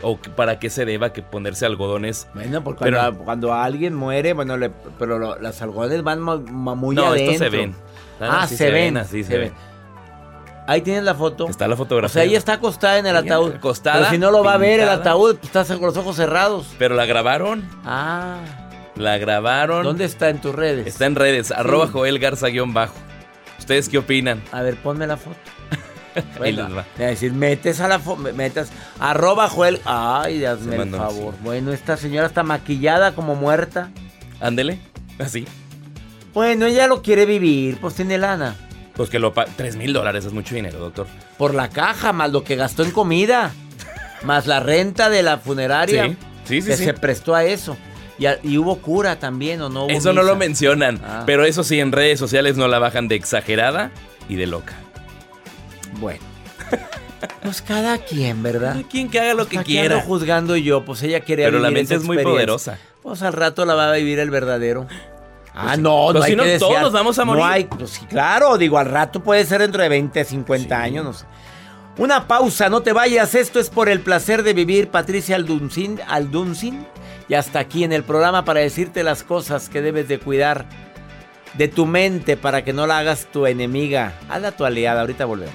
o 0.00 0.16
para 0.16 0.58
qué 0.58 0.70
se 0.70 0.86
deba 0.86 1.12
que 1.12 1.20
ponerse 1.20 1.66
algodones. 1.66 2.26
Bueno, 2.32 2.64
porque 2.64 2.84
Pero- 2.84 2.96
cuando, 2.98 3.24
cuando 3.24 3.52
alguien 3.54 3.94
muere, 3.94 4.32
bueno, 4.32 4.56
le- 4.56 4.70
pero 4.98 5.18
lo- 5.18 5.38
las 5.38 5.60
algodones 5.60 6.02
van 6.02 6.22
muy 6.22 6.96
no, 6.96 7.04
adentro. 7.08 7.32
estos 7.32 7.48
se 7.50 7.50
ven. 7.50 7.74
Ah, 8.18 8.46
sí 8.48 8.56
se, 8.56 8.70
ven, 8.70 8.96
así 8.96 9.24
se 9.24 9.36
ven. 9.36 9.52
Ahí 10.66 10.80
tienes 10.82 11.02
la 11.02 11.14
foto. 11.14 11.48
Está 11.48 11.66
la 11.66 11.74
O 11.74 11.76
fotografía. 11.76 12.12
sea, 12.14 12.22
ella 12.24 12.38
está 12.38 12.54
acostada 12.54 12.98
en 12.98 13.06
el 13.06 13.16
Ella 13.16 13.34
ataúd. 13.34 13.54
acostada, 13.54 13.98
Pero 13.98 14.10
si 14.10 14.18
no 14.18 14.30
lo 14.30 14.44
va 14.44 14.54
a 14.54 14.58
ver 14.58 14.80
el 14.80 14.88
ataúd, 14.88 15.36
pues, 15.36 15.46
estás 15.46 15.66
con 15.68 15.80
los 15.82 15.96
ojos 15.96 16.16
cerrados. 16.16 16.68
Pero 16.78 16.94
la 16.94 17.04
grabaron, 17.04 17.68
Ah. 17.84 18.38
la 18.94 19.18
grabaron. 19.18 19.82
¿Dónde 19.84 20.04
está 20.04 20.28
en 20.30 20.40
tus 20.40 20.54
redes? 20.54 20.86
Está 20.86 21.06
en 21.06 21.16
redes, 21.16 21.50
arroba 21.50 21.88
Joel 21.88 22.18
Garza 22.18 22.46
guion 22.48 22.72
bajo. 22.72 22.94
¿Ustedes 23.58 23.88
qué 23.88 23.98
opinan? 23.98 24.40
A 24.52 24.62
ver, 24.62 24.76
ponme 24.76 25.06
la 25.06 25.16
foto. 25.16 25.36
Bueno, 26.36 26.68
va. 26.74 26.82
es 26.98 26.98
decir, 26.98 27.32
metes 27.32 27.80
a 27.80 27.88
la 27.88 27.98
foto, 27.98 28.20
metas, 28.34 28.70
arroba 29.00 29.48
Joel. 29.48 29.80
Ay, 29.86 30.44
hazme 30.44 30.76
el 30.76 30.90
favor. 30.90 31.32
sí. 31.32 31.40
Bueno, 31.42 31.72
esta 31.72 31.96
señora 31.96 32.26
está 32.26 32.42
maquillada 32.42 33.14
como 33.14 33.34
muerta. 33.34 33.90
Ándele, 34.38 34.78
así. 35.18 35.46
Bueno, 36.34 36.66
ella 36.66 36.86
lo 36.86 37.00
quiere 37.00 37.24
vivir, 37.24 37.78
pues 37.80 37.94
tiene 37.94 38.18
lana. 38.18 38.56
Pues 38.94 39.08
que 39.10 39.18
lo 39.18 39.32
3 39.32 39.76
mil 39.76 39.92
dólares 39.92 40.24
es 40.24 40.32
mucho 40.32 40.54
dinero, 40.54 40.78
doctor. 40.78 41.06
Por 41.38 41.54
la 41.54 41.68
caja, 41.70 42.12
más 42.12 42.30
lo 42.30 42.44
que 42.44 42.56
gastó 42.56 42.82
en 42.84 42.90
comida. 42.90 43.52
más 44.22 44.46
la 44.46 44.60
renta 44.60 45.10
de 45.10 45.22
la 45.24 45.38
funeraria. 45.38 46.04
Sí, 46.04 46.16
sí, 46.44 46.62
sí, 46.62 46.68
Que 46.68 46.76
sí. 46.76 46.84
se 46.84 46.94
prestó 46.94 47.34
a 47.34 47.44
eso. 47.44 47.76
Y, 48.18 48.26
a- 48.26 48.38
y 48.42 48.56
hubo 48.58 48.76
cura 48.78 49.18
también, 49.18 49.60
¿o 49.62 49.68
no? 49.68 49.86
hubo 49.86 49.90
Eso 49.90 50.12
no 50.12 50.22
lo 50.22 50.36
mencionan, 50.36 51.00
Ah. 51.04 51.24
pero 51.26 51.44
eso 51.44 51.64
sí, 51.64 51.80
en 51.80 51.90
redes 51.90 52.20
sociales 52.20 52.56
no 52.56 52.68
la 52.68 52.78
bajan 52.78 53.08
de 53.08 53.16
exagerada 53.16 53.90
y 54.28 54.36
de 54.36 54.46
loca. 54.46 54.74
Bueno. 55.98 56.20
Pues 57.42 57.62
cada 57.62 57.98
quien, 57.98 58.42
¿verdad? 58.42 58.72
Cada 58.72 58.88
quien 58.88 59.08
que 59.08 59.20
haga 59.20 59.34
lo 59.34 59.46
que 59.46 59.56
Aquí 59.58 59.78
ando 59.78 59.90
quiera. 59.94 60.04
juzgando 60.04 60.56
yo, 60.56 60.84
pues 60.84 61.02
ella 61.04 61.20
quiere 61.20 61.44
Pero 61.44 61.60
la 61.60 61.70
mente 61.70 61.94
es 61.94 62.02
muy 62.02 62.18
poderosa. 62.22 62.78
Pues 63.00 63.22
al 63.22 63.32
rato 63.32 63.64
la 63.64 63.74
va 63.74 63.90
a 63.92 63.96
vivir 63.96 64.18
el 64.18 64.30
verdadero. 64.30 64.86
Ah, 65.54 65.76
no, 65.76 66.08
Pues 66.12 66.14
no 66.14 66.22
hay 66.22 66.30
si 66.30 66.36
no, 66.36 66.42
que 66.44 66.58
todos 66.58 66.72
desear. 66.74 66.92
vamos 66.92 67.18
a 67.18 67.24
morir. 67.24 67.42
No 67.44 67.48
hay, 67.48 67.64
pues 67.64 68.00
claro, 68.08 68.56
digo, 68.56 68.78
al 68.78 68.86
rato 68.86 69.22
puede 69.22 69.44
ser 69.44 69.60
dentro 69.60 69.82
de 69.82 69.88
20, 69.88 70.24
50 70.24 70.80
años, 70.80 71.04
no 71.04 71.12
sé. 71.12 71.26
Una 71.98 72.26
pausa, 72.26 72.70
no 72.70 72.80
te 72.80 72.94
vayas, 72.94 73.34
esto 73.34 73.60
es 73.60 73.68
por 73.68 73.90
el 73.90 74.00
placer 74.00 74.42
de 74.44 74.54
vivir, 74.54 74.88
Patricia 74.88 75.36
Alduncin, 75.36 76.00
Alduncin. 76.08 76.86
Y 77.28 77.34
hasta 77.34 77.58
aquí 77.58 77.84
en 77.84 77.92
el 77.92 78.02
programa 78.02 78.44
para 78.44 78.60
decirte 78.60 79.02
las 79.04 79.22
cosas 79.22 79.68
que 79.68 79.82
debes 79.82 80.08
de 80.08 80.18
cuidar 80.18 80.64
de 81.54 81.68
tu 81.68 81.84
mente 81.86 82.36
para 82.38 82.64
que 82.64 82.72
no 82.72 82.86
la 82.86 82.98
hagas 82.98 83.26
tu 83.30 83.46
enemiga. 83.46 84.14
Hazla 84.30 84.52
tu 84.52 84.64
aliada, 84.64 85.02
ahorita 85.02 85.26
volvemos. 85.26 85.54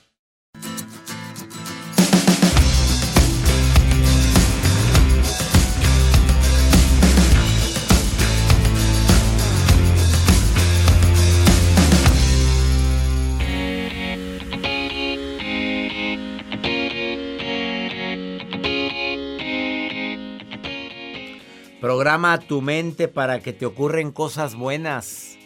Programa 22.01 22.39
tu 22.39 22.63
mente 22.63 23.07
para 23.07 23.41
que 23.41 23.53
te 23.53 23.63
ocurren 23.63 24.11
cosas 24.11 24.55
buenas. 24.55 25.37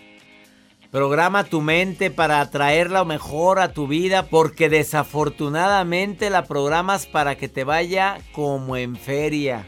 Programa 0.89 1.43
tu 1.43 1.59
mente 1.59 2.11
para 2.11 2.39
atraer 2.39 2.91
lo 2.91 3.03
mejor 3.03 3.59
a 3.59 3.73
tu 3.73 3.87
vida 3.87 4.27
porque 4.27 4.69
desafortunadamente 4.69 6.29
la 6.29 6.45
programas 6.45 7.07
para 7.07 7.35
que 7.35 7.49
te 7.49 7.65
vaya 7.65 8.19
como 8.31 8.77
en 8.77 8.95
feria. 8.95 9.67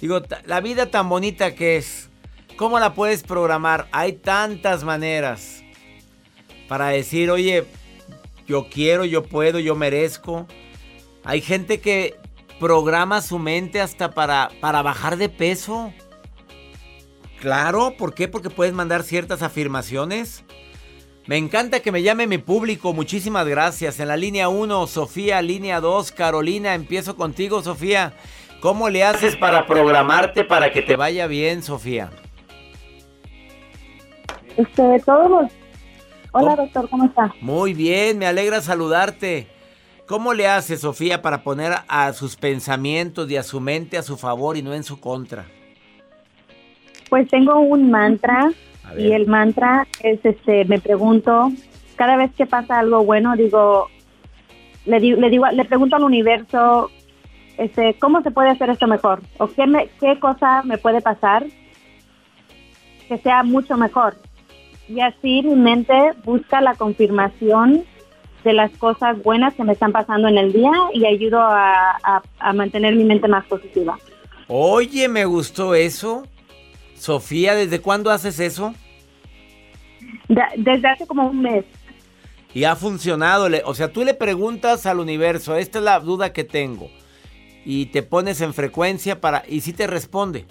Digo, 0.00 0.20
la 0.46 0.60
vida 0.60 0.86
tan 0.86 1.08
bonita 1.08 1.54
que 1.54 1.76
es, 1.76 2.10
¿cómo 2.56 2.80
la 2.80 2.92
puedes 2.92 3.22
programar? 3.22 3.86
Hay 3.92 4.14
tantas 4.14 4.82
maneras 4.82 5.62
para 6.66 6.88
decir, 6.88 7.30
oye, 7.30 7.66
yo 8.48 8.66
quiero, 8.68 9.04
yo 9.04 9.22
puedo, 9.22 9.60
yo 9.60 9.76
merezco. 9.76 10.48
Hay 11.22 11.40
gente 11.40 11.78
que 11.78 12.16
programa 12.60 13.22
su 13.22 13.38
mente 13.38 13.80
hasta 13.80 14.12
para, 14.12 14.50
para 14.60 14.82
bajar 14.82 15.16
de 15.16 15.28
peso. 15.28 15.92
Claro, 17.40 17.94
¿por 17.98 18.14
qué? 18.14 18.28
Porque 18.28 18.50
puedes 18.50 18.74
mandar 18.74 19.02
ciertas 19.02 19.42
afirmaciones. 19.42 20.44
Me 21.26 21.38
encanta 21.38 21.80
que 21.80 21.90
me 21.90 22.02
llame 22.02 22.26
mi 22.26 22.38
público, 22.38 22.92
muchísimas 22.92 23.46
gracias. 23.46 23.98
En 23.98 24.08
la 24.08 24.16
línea 24.16 24.48
1, 24.48 24.86
Sofía, 24.86 25.40
línea 25.42 25.80
2, 25.80 26.12
Carolina, 26.12 26.74
empiezo 26.74 27.16
contigo, 27.16 27.62
Sofía. 27.62 28.12
¿Cómo 28.60 28.90
le 28.90 29.04
haces 29.04 29.36
para 29.36 29.66
programarte 29.66 30.44
para 30.44 30.70
que 30.70 30.82
te 30.82 30.96
vaya 30.96 31.26
bien, 31.26 31.62
Sofía? 31.62 32.10
Este, 34.56 35.00
todos 35.06 35.50
Hola, 36.32 36.54
doctor, 36.54 36.88
¿cómo 36.88 37.06
está? 37.06 37.34
Muy 37.40 37.74
bien, 37.74 38.18
me 38.18 38.26
alegra 38.26 38.60
saludarte. 38.60 39.48
¿Cómo 40.10 40.34
le 40.34 40.48
hace 40.48 40.76
Sofía 40.76 41.22
para 41.22 41.44
poner 41.44 41.72
a 41.86 42.12
sus 42.14 42.34
pensamientos 42.34 43.30
y 43.30 43.36
a 43.36 43.44
su 43.44 43.60
mente 43.60 43.96
a 43.96 44.02
su 44.02 44.16
favor 44.16 44.56
y 44.56 44.62
no 44.62 44.74
en 44.74 44.82
su 44.82 44.98
contra? 44.98 45.46
Pues 47.08 47.28
tengo 47.28 47.60
un 47.60 47.92
mantra 47.92 48.50
y 48.98 49.12
el 49.12 49.28
mantra 49.28 49.86
es 50.02 50.18
este, 50.24 50.64
me 50.64 50.80
pregunto, 50.80 51.52
cada 51.94 52.16
vez 52.16 52.32
que 52.36 52.44
pasa 52.44 52.80
algo 52.80 53.04
bueno, 53.04 53.36
digo, 53.36 53.86
le, 54.84 54.98
le 54.98 55.30
digo, 55.30 55.46
le 55.46 55.64
pregunto 55.64 55.94
al 55.94 56.02
universo, 56.02 56.90
este, 57.56 57.94
¿cómo 58.00 58.20
se 58.22 58.32
puede 58.32 58.50
hacer 58.50 58.68
esto 58.68 58.88
mejor? 58.88 59.22
¿O 59.38 59.46
qué, 59.46 59.68
me, 59.68 59.90
qué 60.00 60.18
cosa 60.18 60.64
me 60.64 60.76
puede 60.76 61.00
pasar 61.00 61.46
que 63.06 63.16
sea 63.18 63.44
mucho 63.44 63.76
mejor? 63.76 64.16
Y 64.88 65.02
así 65.02 65.42
mi 65.44 65.54
mente 65.54 65.94
busca 66.24 66.60
la 66.60 66.74
confirmación 66.74 67.84
de 68.42 68.52
las 68.52 68.70
cosas 68.72 69.22
buenas 69.22 69.54
que 69.54 69.64
me 69.64 69.72
están 69.72 69.92
pasando 69.92 70.28
en 70.28 70.38
el 70.38 70.52
día 70.52 70.72
y 70.92 71.06
ayudo 71.06 71.40
a, 71.40 72.22
mantener 72.54 72.94
mi 72.96 73.04
mente 73.04 73.28
más 73.28 73.46
positiva. 73.46 73.98
Oye, 74.48 75.08
me 75.08 75.24
gustó 75.24 75.74
eso. 75.74 76.26
Sofía, 76.94 77.54
¿desde 77.54 77.80
cuándo 77.80 78.10
haces 78.10 78.40
eso? 78.40 78.74
desde 80.56 80.88
hace 80.88 81.06
como 81.06 81.28
un 81.28 81.42
mes. 81.42 81.64
Y 82.52 82.64
ha 82.64 82.76
funcionado. 82.76 83.48
O 83.64 83.74
sea, 83.74 83.92
tú 83.92 84.04
le 84.04 84.14
preguntas 84.14 84.86
al 84.86 84.98
universo, 84.98 85.56
esta 85.56 85.78
es 85.78 85.84
la 85.84 86.00
duda 86.00 86.32
que 86.32 86.44
tengo. 86.44 86.88
Y 87.64 87.86
te 87.86 88.02
pones 88.02 88.40
en 88.40 88.54
frecuencia 88.54 89.20
para... 89.20 89.44
Y 89.46 89.60
si 89.60 89.72
te 89.72 89.86
responde. 89.86 90.46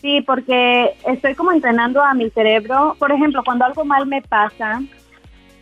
Sí, 0.00 0.22
porque 0.22 0.94
estoy 1.06 1.34
como 1.34 1.52
entrenando 1.52 2.02
a 2.02 2.14
mi 2.14 2.30
cerebro. 2.30 2.96
Por 2.98 3.12
ejemplo, 3.12 3.42
cuando 3.44 3.66
algo 3.66 3.84
mal 3.84 4.06
me 4.06 4.22
pasa, 4.22 4.80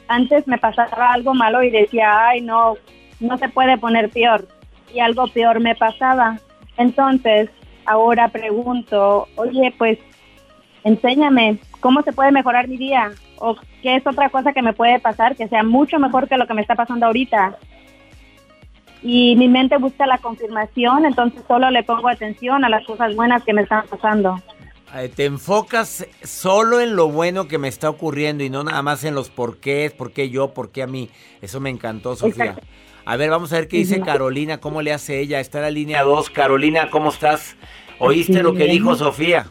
antes 0.09 0.47
me 0.49 0.59
pasaba 0.59 1.13
algo 1.13 1.35
malo 1.35 1.63
y 1.63 1.71
decía, 1.71 2.29
ay, 2.29 2.41
no, 2.41 2.75
no 3.21 3.39
se 3.39 3.49
puede 3.49 3.79
poner 3.79 4.11
peor. 4.11 4.49
Y 4.93 5.01
algo 5.01 5.27
peor 5.29 5.61
me 5.61 5.75
pasaba. 5.75 6.39
Entonces, 6.77 7.51
ahora 7.85 8.29
pregunto, 8.29 9.29
oye, 9.37 9.75
pues, 9.77 9.99
enséñame, 10.85 11.59
¿cómo 11.81 12.03
se 12.03 12.13
puede 12.13 12.33
mejorar 12.33 12.69
mi 12.69 12.77
día? 12.77 13.11
¿O 13.39 13.57
qué 13.83 13.97
es 13.97 14.07
otra 14.07 14.31
cosa 14.31 14.53
que 14.53 14.63
me 14.63 14.73
puede 14.73 14.99
pasar 14.99 15.37
que 15.37 15.49
sea 15.49 15.63
mucho 15.63 15.99
mejor 15.99 16.29
que 16.29 16.39
lo 16.39 16.47
que 16.47 16.55
me 16.55 16.63
está 16.63 16.75
pasando 16.75 17.07
ahorita? 17.07 17.57
Y 19.03 19.37
mi 19.37 19.49
mente 19.49 19.77
busca 19.77 20.07
la 20.07 20.19
confirmación, 20.19 21.05
entonces 21.05 21.43
solo 21.47 21.71
le 21.71 21.85
pongo 21.85 22.09
atención 22.09 22.65
a 22.65 22.69
las 22.69 22.85
cosas 22.85 23.15
buenas 23.15 23.45
que 23.45 23.53
me 23.53 23.63
están 23.63 23.85
pasando. 23.89 24.41
Te 25.15 25.27
enfocas 25.27 26.07
solo 26.23 26.81
en 26.81 26.97
lo 26.97 27.09
bueno 27.09 27.47
que 27.47 27.59
me 27.59 27.69
está 27.69 27.91
ocurriendo 27.91 28.43
y 28.43 28.51
no 28.51 28.65
nada 28.65 28.83
más 28.83 29.05
en 29.05 29.15
los 29.15 29.29
porqués, 29.29 29.93
por 29.93 30.13
qué 30.13 30.31
yo, 30.31 30.55
por 30.55 30.71
qué 30.71 30.83
a 30.83 30.87
mí. 30.87 31.11
Eso 31.43 31.61
me 31.61 31.71
encantó, 31.71 32.17
Sofía. 32.17 32.59
A 33.05 33.17
ver, 33.17 33.31
vamos 33.31 33.53
a 33.53 33.57
ver 33.57 33.69
qué 33.69 33.79
dice 33.79 34.01
Carolina, 34.01 34.61
cómo 34.61 34.83
le 34.83 34.93
hace 34.93 35.21
ella. 35.21 35.41
Está 35.41 35.59
en 35.59 35.63
la 35.65 35.71
línea 35.71 36.03
2. 36.03 36.31
Carolina, 36.31 36.91
¿cómo 36.91 37.11
estás? 37.11 37.57
¿Oíste 37.99 38.43
lo 38.43 38.55
que 38.55 38.65
dijo 38.65 38.95
Sofía? 38.97 39.51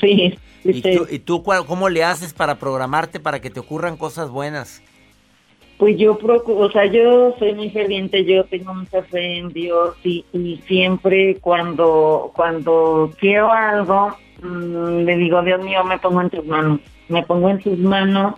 Sí. 0.00 0.38
¿Y 0.64 0.80
tú, 0.80 1.06
¿Y 1.10 1.18
tú 1.18 1.42
cómo 1.42 1.88
le 1.88 2.04
haces 2.04 2.32
para 2.32 2.58
programarte 2.58 3.18
para 3.20 3.40
que 3.40 3.50
te 3.50 3.60
ocurran 3.60 3.96
cosas 3.96 4.30
buenas? 4.30 4.82
Pues 5.78 5.96
yo 5.98 6.16
procuro, 6.16 6.66
o 6.66 6.70
sea, 6.70 6.86
yo 6.86 7.34
soy 7.38 7.54
muy 7.54 7.70
ferviente, 7.70 8.24
yo 8.24 8.44
tengo 8.44 8.72
mucha 8.72 9.02
fe 9.02 9.38
en 9.38 9.48
Dios 9.48 9.96
y, 10.04 10.24
y 10.32 10.60
siempre 10.68 11.38
cuando, 11.40 12.30
cuando 12.36 13.12
quiero 13.18 13.50
algo, 13.50 14.16
Mm, 14.42 15.04
le 15.04 15.16
digo, 15.16 15.42
Dios 15.42 15.62
mío, 15.62 15.84
me 15.84 15.98
pongo 15.98 16.20
en 16.20 16.30
tus 16.30 16.44
manos, 16.44 16.80
me 17.08 17.22
pongo 17.22 17.48
en 17.48 17.60
tus 17.60 17.78
manos. 17.78 18.34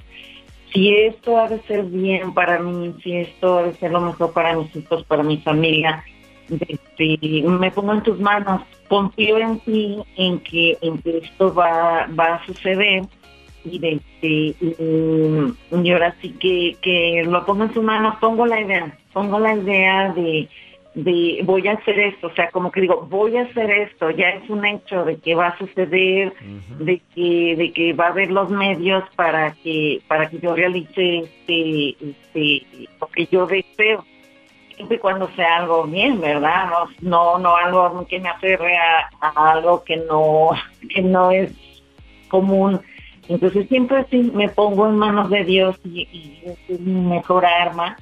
Si 0.72 0.94
esto 0.94 1.38
ha 1.38 1.48
de 1.48 1.60
ser 1.62 1.84
bien 1.84 2.34
para 2.34 2.58
mí, 2.58 2.94
si 3.02 3.16
esto 3.16 3.58
ha 3.58 3.62
de 3.64 3.74
ser 3.74 3.92
lo 3.92 4.00
mejor 4.00 4.32
para 4.32 4.56
mis 4.56 4.74
hijos, 4.76 5.04
para 5.04 5.22
mi 5.22 5.38
familia, 5.38 6.04
me 6.48 7.70
pongo 7.70 7.92
en 7.92 8.02
tus 8.02 8.18
manos, 8.20 8.62
confío 8.88 9.38
en 9.38 9.60
ti, 9.60 9.98
en 10.16 10.40
que, 10.40 10.76
en 10.82 10.98
que 10.98 11.18
esto 11.18 11.54
va, 11.54 12.08
va 12.18 12.34
a 12.34 12.46
suceder 12.46 13.04
y, 13.64 13.78
de, 13.78 13.92
este, 13.92 14.54
y, 14.60 15.90
ahora 15.90 16.14
sí 16.20 16.30
que, 16.40 16.76
que 16.82 17.22
lo 17.24 17.46
pongo 17.46 17.64
en 17.64 17.70
tus 17.70 17.82
manos, 17.82 18.16
pongo 18.20 18.44
la 18.44 18.60
idea, 18.60 18.98
pongo 19.12 19.38
la 19.38 19.54
idea 19.54 20.12
de 20.12 20.48
de 20.94 21.40
voy 21.44 21.66
a 21.66 21.72
hacer 21.72 21.98
esto, 21.98 22.28
o 22.28 22.35
sea, 22.35 22.50
como 22.50 22.70
que 22.70 22.80
digo, 22.80 23.07
voy 23.11 23.37
a 23.37 23.42
hacer 23.42 23.70
esto, 23.70 24.11
ya 24.11 24.28
es 24.30 24.48
un 24.48 24.64
hecho 24.64 25.04
de 25.04 25.16
que 25.18 25.35
va 25.35 25.48
a 25.48 25.59
suceder, 25.59 26.33
de 26.78 27.02
que 27.14 27.57
de 27.57 27.72
que 27.72 27.92
va 27.92 28.07
a 28.07 28.11
haber 28.11 28.30
los 28.30 28.48
medios 28.50 29.02
para 29.16 29.52
que 29.54 30.00
para 30.07 30.30
que 30.30 30.38
yo 30.38 30.54
realice 30.54 31.18
este, 31.18 31.96
este 32.00 32.66
lo 33.00 33.09
que 33.09 33.26
yo 33.26 33.46
deseo. 33.46 34.04
Siempre 34.76 34.98
cuando 34.98 35.28
sea 35.37 35.59
algo 35.59 35.85
bien, 35.85 36.20
¿verdad? 36.20 36.68
No 37.00 37.38
no, 37.38 37.57
algo 37.57 38.07
que 38.07 38.20
me 38.20 38.28
aferre 38.28 38.76
a, 38.76 39.50
algo 39.52 39.83
que 39.83 39.96
no 39.96 40.50
que 40.94 41.02
no 41.02 41.33
es 41.33 41.52
común. 42.28 42.80
Entonces 43.28 43.66
siempre 43.68 44.04
sí 44.11 44.30
me 44.35 44.48
pongo 44.48 44.87
en 44.87 44.96
manos 44.96 45.30
de 45.30 45.44
Dios 45.44 45.76
y, 45.85 46.02
y 46.12 46.42
es 46.68 46.80
mi 46.80 47.00
mejor 47.00 47.46
arma 47.46 47.96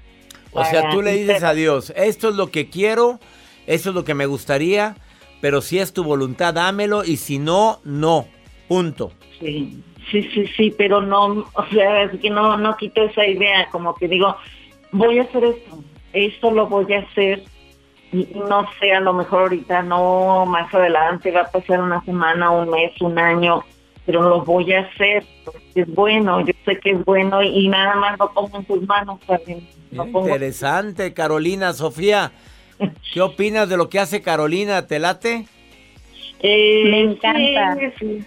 o 0.52 0.64
sea, 0.64 0.90
tú 0.90 1.02
le 1.02 1.12
dices 1.12 1.42
a 1.42 1.54
Dios, 1.54 1.92
esto 1.96 2.28
es 2.28 2.36
lo 2.36 2.50
que 2.50 2.68
quiero, 2.68 3.18
esto 3.66 3.90
es 3.90 3.94
lo 3.94 4.04
que 4.04 4.14
me 4.14 4.26
gustaría, 4.26 4.96
pero 5.40 5.60
si 5.60 5.78
es 5.78 5.92
tu 5.92 6.04
voluntad, 6.04 6.54
dámelo 6.54 7.04
y 7.04 7.16
si 7.16 7.38
no, 7.38 7.80
no. 7.84 8.26
Punto. 8.68 9.12
Sí, 9.38 9.82
sí, 10.10 10.22
sí, 10.34 10.46
sí, 10.56 10.74
pero 10.76 11.00
no, 11.02 11.46
o 11.52 11.66
sea, 11.72 12.04
es 12.04 12.20
que 12.20 12.30
no, 12.30 12.56
no 12.56 12.76
quito 12.76 13.02
esa 13.02 13.26
idea, 13.26 13.68
como 13.70 13.94
que 13.94 14.08
digo, 14.08 14.36
voy 14.92 15.18
a 15.18 15.22
hacer 15.22 15.44
esto, 15.44 15.84
esto 16.12 16.50
lo 16.50 16.66
voy 16.66 16.92
a 16.92 17.00
hacer 17.00 17.44
y 18.12 18.28
no 18.34 18.66
sé, 18.78 18.92
a 18.92 19.00
lo 19.00 19.14
mejor 19.14 19.42
ahorita 19.42 19.82
no, 19.82 20.44
más 20.46 20.72
adelante 20.74 21.30
va 21.30 21.42
a 21.42 21.50
pasar 21.50 21.80
una 21.80 22.04
semana, 22.04 22.50
un 22.50 22.68
mes, 22.68 22.92
un 23.00 23.18
año, 23.18 23.64
pero 24.06 24.22
lo 24.22 24.44
voy 24.44 24.72
a 24.72 24.80
hacer 24.80 25.24
porque 25.44 25.82
es 25.82 25.94
bueno, 25.94 26.40
yo 26.40 26.52
sé 26.64 26.78
que 26.78 26.90
es 26.90 27.04
bueno 27.04 27.42
y 27.42 27.68
nada 27.68 27.94
más 27.96 28.18
lo 28.18 28.32
pongo 28.32 28.58
en 28.58 28.64
tus 28.64 28.86
manos 28.86 29.20
también. 29.26 29.66
Interesante, 29.92 31.12
Carolina, 31.12 31.72
Sofía. 31.72 32.32
¿Qué 33.12 33.20
opinas 33.20 33.68
de 33.68 33.76
lo 33.76 33.88
que 33.88 34.00
hace 34.00 34.22
Carolina? 34.22 34.86
¿Te 34.86 34.98
late? 34.98 35.46
Eh, 36.40 36.82
me 36.90 37.00
encanta. 37.00 37.76
Sí, 37.76 37.86
sí, 37.98 38.24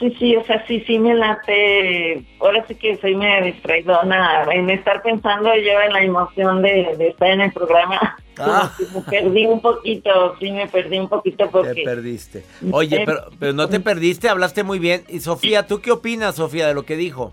o 0.00 0.44
sea, 0.44 0.64
sí, 0.66 0.82
sí 0.86 0.98
me 0.98 1.14
late. 1.14 2.24
Ahora 2.40 2.64
sí 2.66 2.74
que 2.74 2.96
soy 2.98 3.14
media 3.14 3.42
distraidona 3.42 4.44
en 4.52 4.70
estar 4.70 5.02
pensando 5.02 5.54
yo 5.54 5.80
en 5.80 5.92
la 5.92 6.02
emoción 6.02 6.62
de, 6.62 6.96
estar 7.08 7.28
en 7.28 7.40
el 7.42 7.52
programa. 7.52 8.16
Ah. 8.36 8.72
me 8.92 9.00
perdí 9.02 9.46
un 9.46 9.60
poquito, 9.60 10.34
sí 10.40 10.50
me 10.50 10.66
perdí 10.66 10.98
un 10.98 11.08
poquito 11.08 11.48
porque... 11.52 11.72
Te 11.72 11.82
perdiste. 11.84 12.42
Oye, 12.72 13.04
pero, 13.06 13.28
pero 13.38 13.52
no 13.52 13.68
te 13.68 13.78
perdiste, 13.78 14.28
hablaste 14.28 14.64
muy 14.64 14.80
bien. 14.80 15.04
Y 15.08 15.20
Sofía, 15.20 15.68
¿tú 15.68 15.80
qué 15.80 15.92
opinas, 15.92 16.34
Sofía, 16.34 16.66
de 16.66 16.74
lo 16.74 16.82
que 16.82 16.96
dijo? 16.96 17.32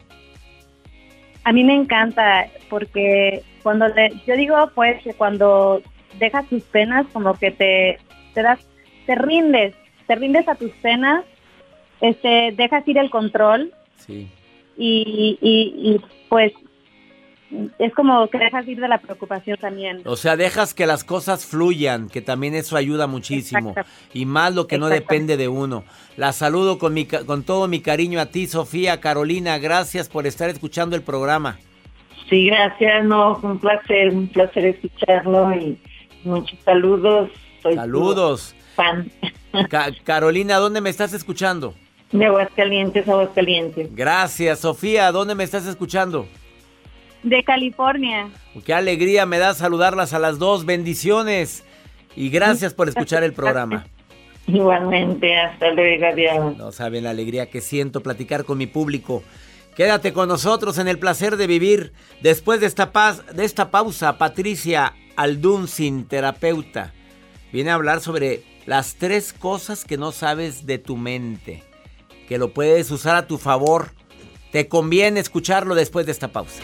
A 1.44 1.52
mí 1.52 1.64
me 1.64 1.74
encanta 1.74 2.46
porque 2.70 3.42
cuando 3.64 3.88
le, 3.88 4.12
yo 4.28 4.36
digo 4.36 4.56
pues 4.76 5.02
que 5.02 5.16
cuando 5.16 5.82
dejas 6.20 6.48
tus 6.48 6.62
penas 6.66 7.08
como 7.12 7.34
que 7.34 7.50
te, 7.50 7.98
te 8.36 8.44
das, 8.44 8.60
te 9.08 9.16
rindes, 9.16 9.74
te 10.06 10.16
rindes 10.16 10.48
a 10.48 10.54
tus 10.54 10.70
penas 10.84 11.26
este, 12.02 12.54
dejas 12.56 12.88
ir 12.88 12.98
el 12.98 13.10
control. 13.10 13.72
Sí. 14.06 14.28
Y, 14.78 15.38
y, 15.42 16.02
pues 16.30 16.54
es 17.80 17.94
como 17.94 18.28
que 18.30 18.38
dejas 18.38 18.66
ir 18.68 18.80
de 18.80 18.88
la 18.88 18.98
preocupación 19.00 19.58
también. 19.58 20.02
O 20.06 20.16
sea, 20.16 20.38
dejas 20.38 20.74
que 20.74 20.86
las 20.86 21.04
cosas 21.04 21.46
fluyan, 21.46 22.08
que 22.08 22.22
también 22.22 22.56
eso 22.56 22.78
ayuda 22.78 23.08
muchísimo. 23.08 23.76
Y 24.14 24.26
más 24.26 24.56
lo 24.56 24.68
que 24.68 24.78
no 24.78 24.88
depende 24.88 25.36
de 25.36 25.50
uno. 25.50 25.84
La 26.16 26.32
saludo 26.32 26.78
con, 26.80 26.94
mi, 26.94 27.06
ca- 27.06 27.26
con 27.26 27.44
todo 27.44 27.68
mi 27.68 27.82
cariño 27.82 28.22
a 28.22 28.28
ti, 28.28 28.48
Sofía, 28.48 29.02
Carolina. 29.02 29.58
Gracias 29.58 30.08
por 30.08 30.26
estar 30.28 30.50
escuchando 30.50 30.96
el 30.96 31.02
programa. 31.02 31.60
Sí, 32.30 32.46
gracias, 32.46 33.04
no, 33.04 33.38
un 33.44 33.60
placer, 33.60 34.10
un 34.14 34.28
placer 34.30 34.66
escucharlo 34.68 35.54
y 35.54 35.78
muchos 36.24 36.58
saludos. 36.64 37.30
Soy 37.62 37.76
Saludos. 37.76 38.56
fan 38.76 39.12
Ca- 39.70 39.92
Carolina, 40.06 40.56
¿dónde 40.56 40.80
me 40.80 40.90
estás 40.90 41.12
escuchando? 41.12 41.76
De 42.12 42.26
Aguascalientes, 42.26 43.08
Aguascalientes. 43.08 43.96
Gracias, 43.96 44.60
Sofía. 44.60 45.12
¿Dónde 45.12 45.36
me 45.36 45.44
estás 45.44 45.66
escuchando? 45.66 46.28
De 47.24 47.44
California. 47.44 48.30
Qué 48.66 48.74
alegría 48.74 49.26
me 49.26 49.38
da 49.38 49.54
saludarlas 49.54 50.14
a 50.14 50.20
las 50.20 50.40
dos. 50.40 50.66
Bendiciones. 50.66 51.64
Y 52.16 52.30
gracias 52.30 52.74
por 52.74 52.90
escuchar 52.90 53.24
el 53.24 53.34
programa. 53.34 53.86
Igualmente, 54.48 55.38
hasta 55.38 55.72
luego. 55.72 56.56
No 56.58 56.72
saben 56.72 57.04
la 57.04 57.12
alegría 57.12 57.50
que 57.50 57.62
siento 57.62 58.02
platicar 58.02 58.44
con 58.44 58.58
mi 58.58 58.68
público. 58.68 59.24
Quédate 59.76 60.12
con 60.12 60.28
nosotros 60.28 60.78
en 60.80 60.88
el 60.88 61.00
placer 61.00 61.38
de 61.38 61.48
vivir. 61.48 61.94
Después 62.22 62.60
de 62.60 62.68
esta, 62.68 62.92
paz, 62.92 63.24
de 63.34 63.46
esta 63.46 63.72
pausa, 63.72 64.18
Patricia 64.18 64.94
Aldunzin, 65.16 66.06
terapeuta, 66.06 66.92
viene 67.54 67.72
a 67.72 67.76
hablar 67.76 68.02
sobre 68.02 68.44
las 68.66 68.96
tres 68.96 69.32
cosas 69.32 69.86
que 69.86 69.98
no 69.98 70.12
sabes 70.12 70.66
de 70.66 70.78
tu 70.78 70.98
mente, 70.98 71.64
que 72.32 72.38
lo 72.38 72.54
puedes 72.54 72.90
usar 72.92 73.18
a 73.18 73.28
tu 73.28 73.38
favor. 73.38 73.90
Te 74.54 74.70
conviene 74.70 75.20
escucharlo 75.20 75.76
después 75.76 76.06
de 76.06 76.14
esta 76.14 76.30
pausa. 76.30 76.64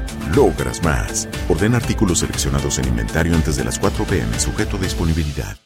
logras 0.35 0.83
más. 0.83 1.27
Ordena 1.49 1.77
artículos 1.77 2.19
seleccionados 2.19 2.79
en 2.79 2.87
inventario 2.87 3.35
antes 3.35 3.55
de 3.55 3.63
las 3.63 3.79
4 3.79 4.05
pm, 4.05 4.39
sujeto 4.39 4.77
a 4.77 4.79
disponibilidad. 4.79 5.57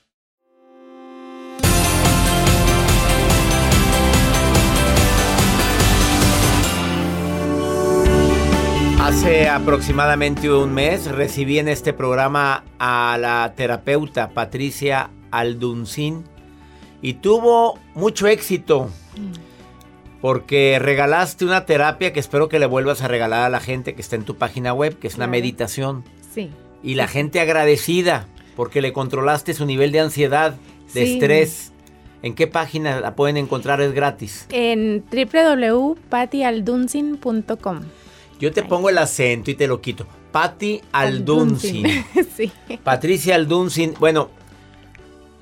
Hace 9.05 9.47
aproximadamente 9.47 10.51
un 10.51 10.73
mes 10.73 11.05
recibí 11.05 11.59
en 11.59 11.67
este 11.67 11.93
programa 11.93 12.63
a 12.79 13.17
la 13.19 13.53
terapeuta 13.55 14.29
Patricia 14.29 15.11
Alduncin 15.29 16.23
y 17.03 17.13
tuvo 17.13 17.77
mucho 17.93 18.25
éxito 18.25 18.89
porque 20.25 20.79
regalaste 20.81 21.45
una 21.45 21.67
terapia 21.67 22.11
que 22.11 22.19
espero 22.19 22.49
que 22.49 22.57
le 22.57 22.65
vuelvas 22.65 23.03
a 23.03 23.07
regalar 23.07 23.43
a 23.43 23.49
la 23.49 23.59
gente 23.59 23.93
que 23.93 24.01
está 24.01 24.15
en 24.15 24.23
tu 24.23 24.37
página 24.37 24.73
web, 24.73 24.97
que 24.97 25.05
es 25.07 25.13
una 25.17 25.25
Claro. 25.25 25.31
meditación. 25.33 26.03
Sí. 26.33 26.49
Y 26.81 26.95
la 26.95 27.07
gente 27.07 27.39
agradecida 27.39 28.25
porque 28.55 28.81
le 28.81 28.91
controlaste 28.91 29.53
su 29.53 29.67
nivel 29.67 29.91
de 29.91 29.99
ansiedad, 29.99 30.55
de 30.95 31.05
Sí. 31.05 31.13
estrés. 31.13 31.73
¿En 32.23 32.33
qué 32.33 32.47
página 32.47 32.99
la 33.01 33.15
pueden 33.15 33.37
encontrar? 33.37 33.81
Es 33.81 33.93
gratis. 33.93 34.47
En 34.49 35.03
www.patialdunsin.com. 35.11 37.81
Yo 38.39 38.51
te 38.51 38.63
pongo 38.63 38.89
el 38.89 38.97
acento 38.97 39.51
y 39.51 39.53
te 39.53 39.67
lo 39.67 39.79
quito. 39.79 40.07
Patti 40.31 40.81
Alduncin. 40.91 41.85
sí. 42.35 42.51
Patricia 42.83 43.35
Alduncin. 43.35 43.93
Bueno, 43.99 44.31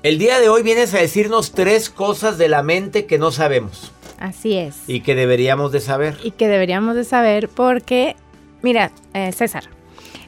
el 0.02 0.18
día 0.18 0.40
de 0.40 0.50
hoy 0.50 0.62
vienes 0.62 0.92
a 0.92 0.98
decirnos 0.98 1.52
tres 1.52 1.88
cosas 1.88 2.36
de 2.36 2.50
la 2.50 2.62
mente 2.62 3.06
que 3.06 3.16
no 3.16 3.32
sabemos 3.32 3.90
Así 4.18 4.54
es. 4.54 4.88
y 4.88 5.00
que 5.00 5.14
deberíamos 5.14 5.72
de 5.72 5.80
saber. 5.80 6.16
Y 6.22 6.30
que 6.30 6.48
deberíamos 6.48 6.94
de 6.96 7.04
saber 7.04 7.48
porque, 7.48 8.16
mira, 8.62 8.90
eh, 9.12 9.32
César, 9.32 9.64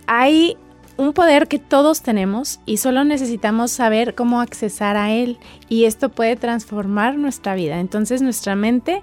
hay 0.06 0.56
un 0.96 1.12
poder 1.12 1.46
que 1.46 1.58
todos 1.58 2.02
tenemos 2.02 2.60
y 2.64 2.78
solo 2.78 3.04
necesitamos 3.04 3.70
saber 3.70 4.14
cómo 4.14 4.40
accesar 4.40 4.96
a 4.96 5.12
él 5.12 5.38
y 5.68 5.84
esto 5.84 6.08
puede 6.08 6.36
transformar 6.36 7.16
nuestra 7.16 7.54
vida. 7.54 7.80
Entonces 7.80 8.22
nuestra 8.22 8.56
mente 8.56 9.02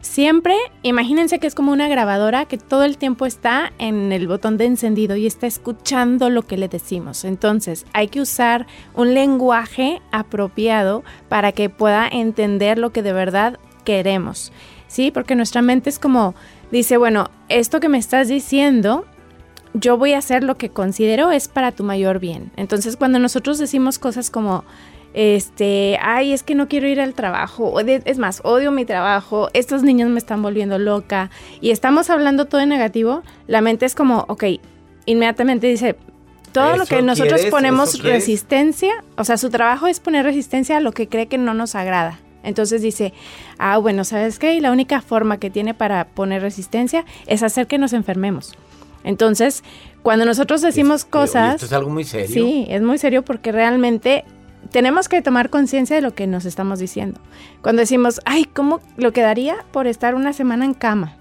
siempre, 0.00 0.54
imagínense 0.82 1.38
que 1.38 1.46
es 1.46 1.54
como 1.54 1.72
una 1.72 1.88
grabadora 1.88 2.46
que 2.46 2.58
todo 2.58 2.84
el 2.84 2.98
tiempo 2.98 3.24
está 3.26 3.72
en 3.78 4.10
el 4.12 4.26
botón 4.26 4.56
de 4.56 4.66
encendido 4.66 5.16
y 5.16 5.26
está 5.26 5.46
escuchando 5.46 6.28
lo 6.28 6.42
que 6.42 6.56
le 6.56 6.68
decimos. 6.68 7.24
Entonces 7.24 7.86
hay 7.92 8.08
que 8.08 8.20
usar 8.20 8.66
un 8.94 9.14
lenguaje 9.14 10.00
apropiado 10.10 11.04
para 11.28 11.52
que 11.52 11.70
pueda 11.70 12.08
entender 12.08 12.78
lo 12.78 12.90
que 12.90 13.02
de 13.02 13.12
verdad 13.12 13.58
queremos. 13.88 14.52
¿Sí? 14.86 15.10
Porque 15.10 15.34
nuestra 15.34 15.62
mente 15.62 15.88
es 15.90 15.98
como, 15.98 16.34
dice, 16.70 16.96
bueno, 16.98 17.30
esto 17.48 17.80
que 17.80 17.88
me 17.88 17.98
estás 17.98 18.28
diciendo 18.28 19.04
yo 19.74 19.96
voy 19.98 20.14
a 20.14 20.18
hacer 20.18 20.42
lo 20.44 20.56
que 20.56 20.70
considero 20.70 21.30
es 21.30 21.46
para 21.48 21.72
tu 21.72 21.84
mayor 21.84 22.18
bien. 22.20 22.50
Entonces, 22.56 22.96
cuando 22.96 23.18
nosotros 23.18 23.58
decimos 23.58 23.98
cosas 23.98 24.30
como, 24.30 24.64
este, 25.12 25.98
ay, 26.02 26.32
es 26.32 26.42
que 26.42 26.54
no 26.54 26.68
quiero 26.68 26.88
ir 26.88 27.00
al 27.02 27.12
trabajo, 27.14 27.70
o 27.70 27.84
de- 27.84 28.02
es 28.06 28.18
más, 28.18 28.40
odio 28.44 28.72
mi 28.72 28.86
trabajo, 28.86 29.50
estos 29.52 29.82
niños 29.82 30.08
me 30.10 30.18
están 30.18 30.42
volviendo 30.42 30.78
loca, 30.78 31.30
y 31.60 31.70
estamos 31.70 32.08
hablando 32.08 32.46
todo 32.46 32.62
en 32.62 32.70
negativo, 32.70 33.22
la 33.46 33.60
mente 33.60 33.84
es 33.84 33.94
como, 33.94 34.24
ok, 34.28 34.44
inmediatamente 35.04 35.66
dice, 35.66 35.96
todo 36.52 36.76
lo 36.76 36.84
¿Eso 36.84 36.96
que 36.96 37.02
nosotros 37.02 37.34
quieres? 37.34 37.50
ponemos 37.50 38.02
resistencia, 38.02 39.04
o 39.18 39.24
sea, 39.24 39.36
su 39.36 39.50
trabajo 39.50 39.86
es 39.86 40.00
poner 40.00 40.24
resistencia 40.24 40.78
a 40.78 40.80
lo 40.80 40.92
que 40.92 41.08
cree 41.08 41.26
que 41.26 41.36
no 41.38 41.52
nos 41.52 41.74
agrada. 41.74 42.18
Entonces 42.48 42.82
dice, 42.82 43.12
ah, 43.58 43.78
bueno, 43.78 44.04
¿sabes 44.04 44.38
qué? 44.38 44.54
Y 44.54 44.60
la 44.60 44.72
única 44.72 45.00
forma 45.00 45.38
que 45.38 45.50
tiene 45.50 45.74
para 45.74 46.06
poner 46.06 46.42
resistencia 46.42 47.04
es 47.26 47.42
hacer 47.42 47.66
que 47.66 47.78
nos 47.78 47.92
enfermemos. 47.92 48.56
Entonces, 49.04 49.62
cuando 50.02 50.24
nosotros 50.24 50.60
decimos 50.60 51.04
cosas... 51.04 51.54
esto 51.54 51.66
es 51.66 51.72
algo 51.72 51.90
muy 51.90 52.04
serio. 52.04 52.28
Sí, 52.28 52.66
es 52.68 52.82
muy 52.82 52.98
serio 52.98 53.24
porque 53.24 53.52
realmente 53.52 54.24
tenemos 54.70 55.08
que 55.08 55.22
tomar 55.22 55.50
conciencia 55.50 55.96
de 55.96 56.02
lo 56.02 56.14
que 56.14 56.26
nos 56.26 56.44
estamos 56.44 56.78
diciendo. 56.78 57.20
Cuando 57.62 57.80
decimos, 57.80 58.20
ay, 58.24 58.44
¿cómo 58.44 58.80
lo 58.96 59.12
quedaría 59.12 59.56
por 59.70 59.86
estar 59.86 60.14
una 60.14 60.32
semana 60.32 60.64
en 60.64 60.74
cama? 60.74 61.14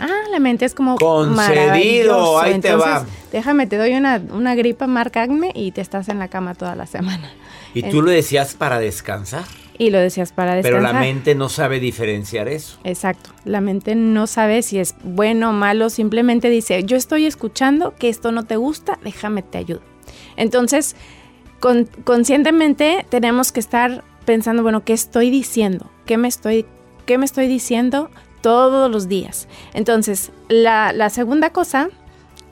Ah, 0.00 0.28
la 0.30 0.38
mente 0.38 0.64
es 0.64 0.74
como 0.74 0.96
concedido, 0.96 2.38
ahí 2.38 2.60
te 2.60 2.74
va. 2.74 3.04
Déjame, 3.32 3.66
te 3.66 3.76
doy 3.76 3.94
una, 3.94 4.22
una 4.32 4.54
gripa, 4.54 4.86
marcadme 4.86 5.50
y 5.54 5.72
te 5.72 5.80
estás 5.80 6.08
en 6.08 6.18
la 6.18 6.28
cama 6.28 6.54
toda 6.54 6.76
la 6.76 6.86
semana. 6.86 7.30
¿Y 7.78 7.90
tú 7.90 8.02
lo 8.02 8.10
decías 8.10 8.54
para 8.54 8.78
descansar? 8.78 9.44
Y 9.78 9.90
lo 9.90 9.98
decías 9.98 10.32
para 10.32 10.56
descansar. 10.56 10.80
Pero 10.80 10.92
la 10.92 10.98
mente 10.98 11.34
no 11.36 11.48
sabe 11.48 11.78
diferenciar 11.78 12.48
eso. 12.48 12.78
Exacto. 12.82 13.30
La 13.44 13.60
mente 13.60 13.94
no 13.94 14.26
sabe 14.26 14.62
si 14.62 14.78
es 14.78 14.96
bueno 15.04 15.50
o 15.50 15.52
malo, 15.52 15.88
simplemente 15.88 16.50
dice, 16.50 16.82
yo 16.82 16.96
estoy 16.96 17.26
escuchando 17.26 17.94
que 17.94 18.08
esto 18.08 18.32
no 18.32 18.44
te 18.44 18.56
gusta, 18.56 18.98
déjame 19.04 19.42
te 19.42 19.58
ayudo. 19.58 19.82
Entonces, 20.36 20.96
conscientemente 22.04 23.06
tenemos 23.08 23.52
que 23.52 23.60
estar 23.60 24.04
pensando, 24.24 24.62
bueno, 24.62 24.84
¿qué 24.84 24.92
estoy 24.92 25.30
diciendo? 25.30 25.90
¿Qué 26.06 26.16
me 26.16 26.28
estoy, 26.28 26.66
qué 27.06 27.16
me 27.18 27.24
estoy 27.24 27.46
diciendo 27.46 28.10
todos 28.40 28.90
los 28.90 29.08
días? 29.08 29.48
Entonces, 29.74 30.32
la, 30.48 31.10
segunda 31.10 31.50
cosa 31.50 31.88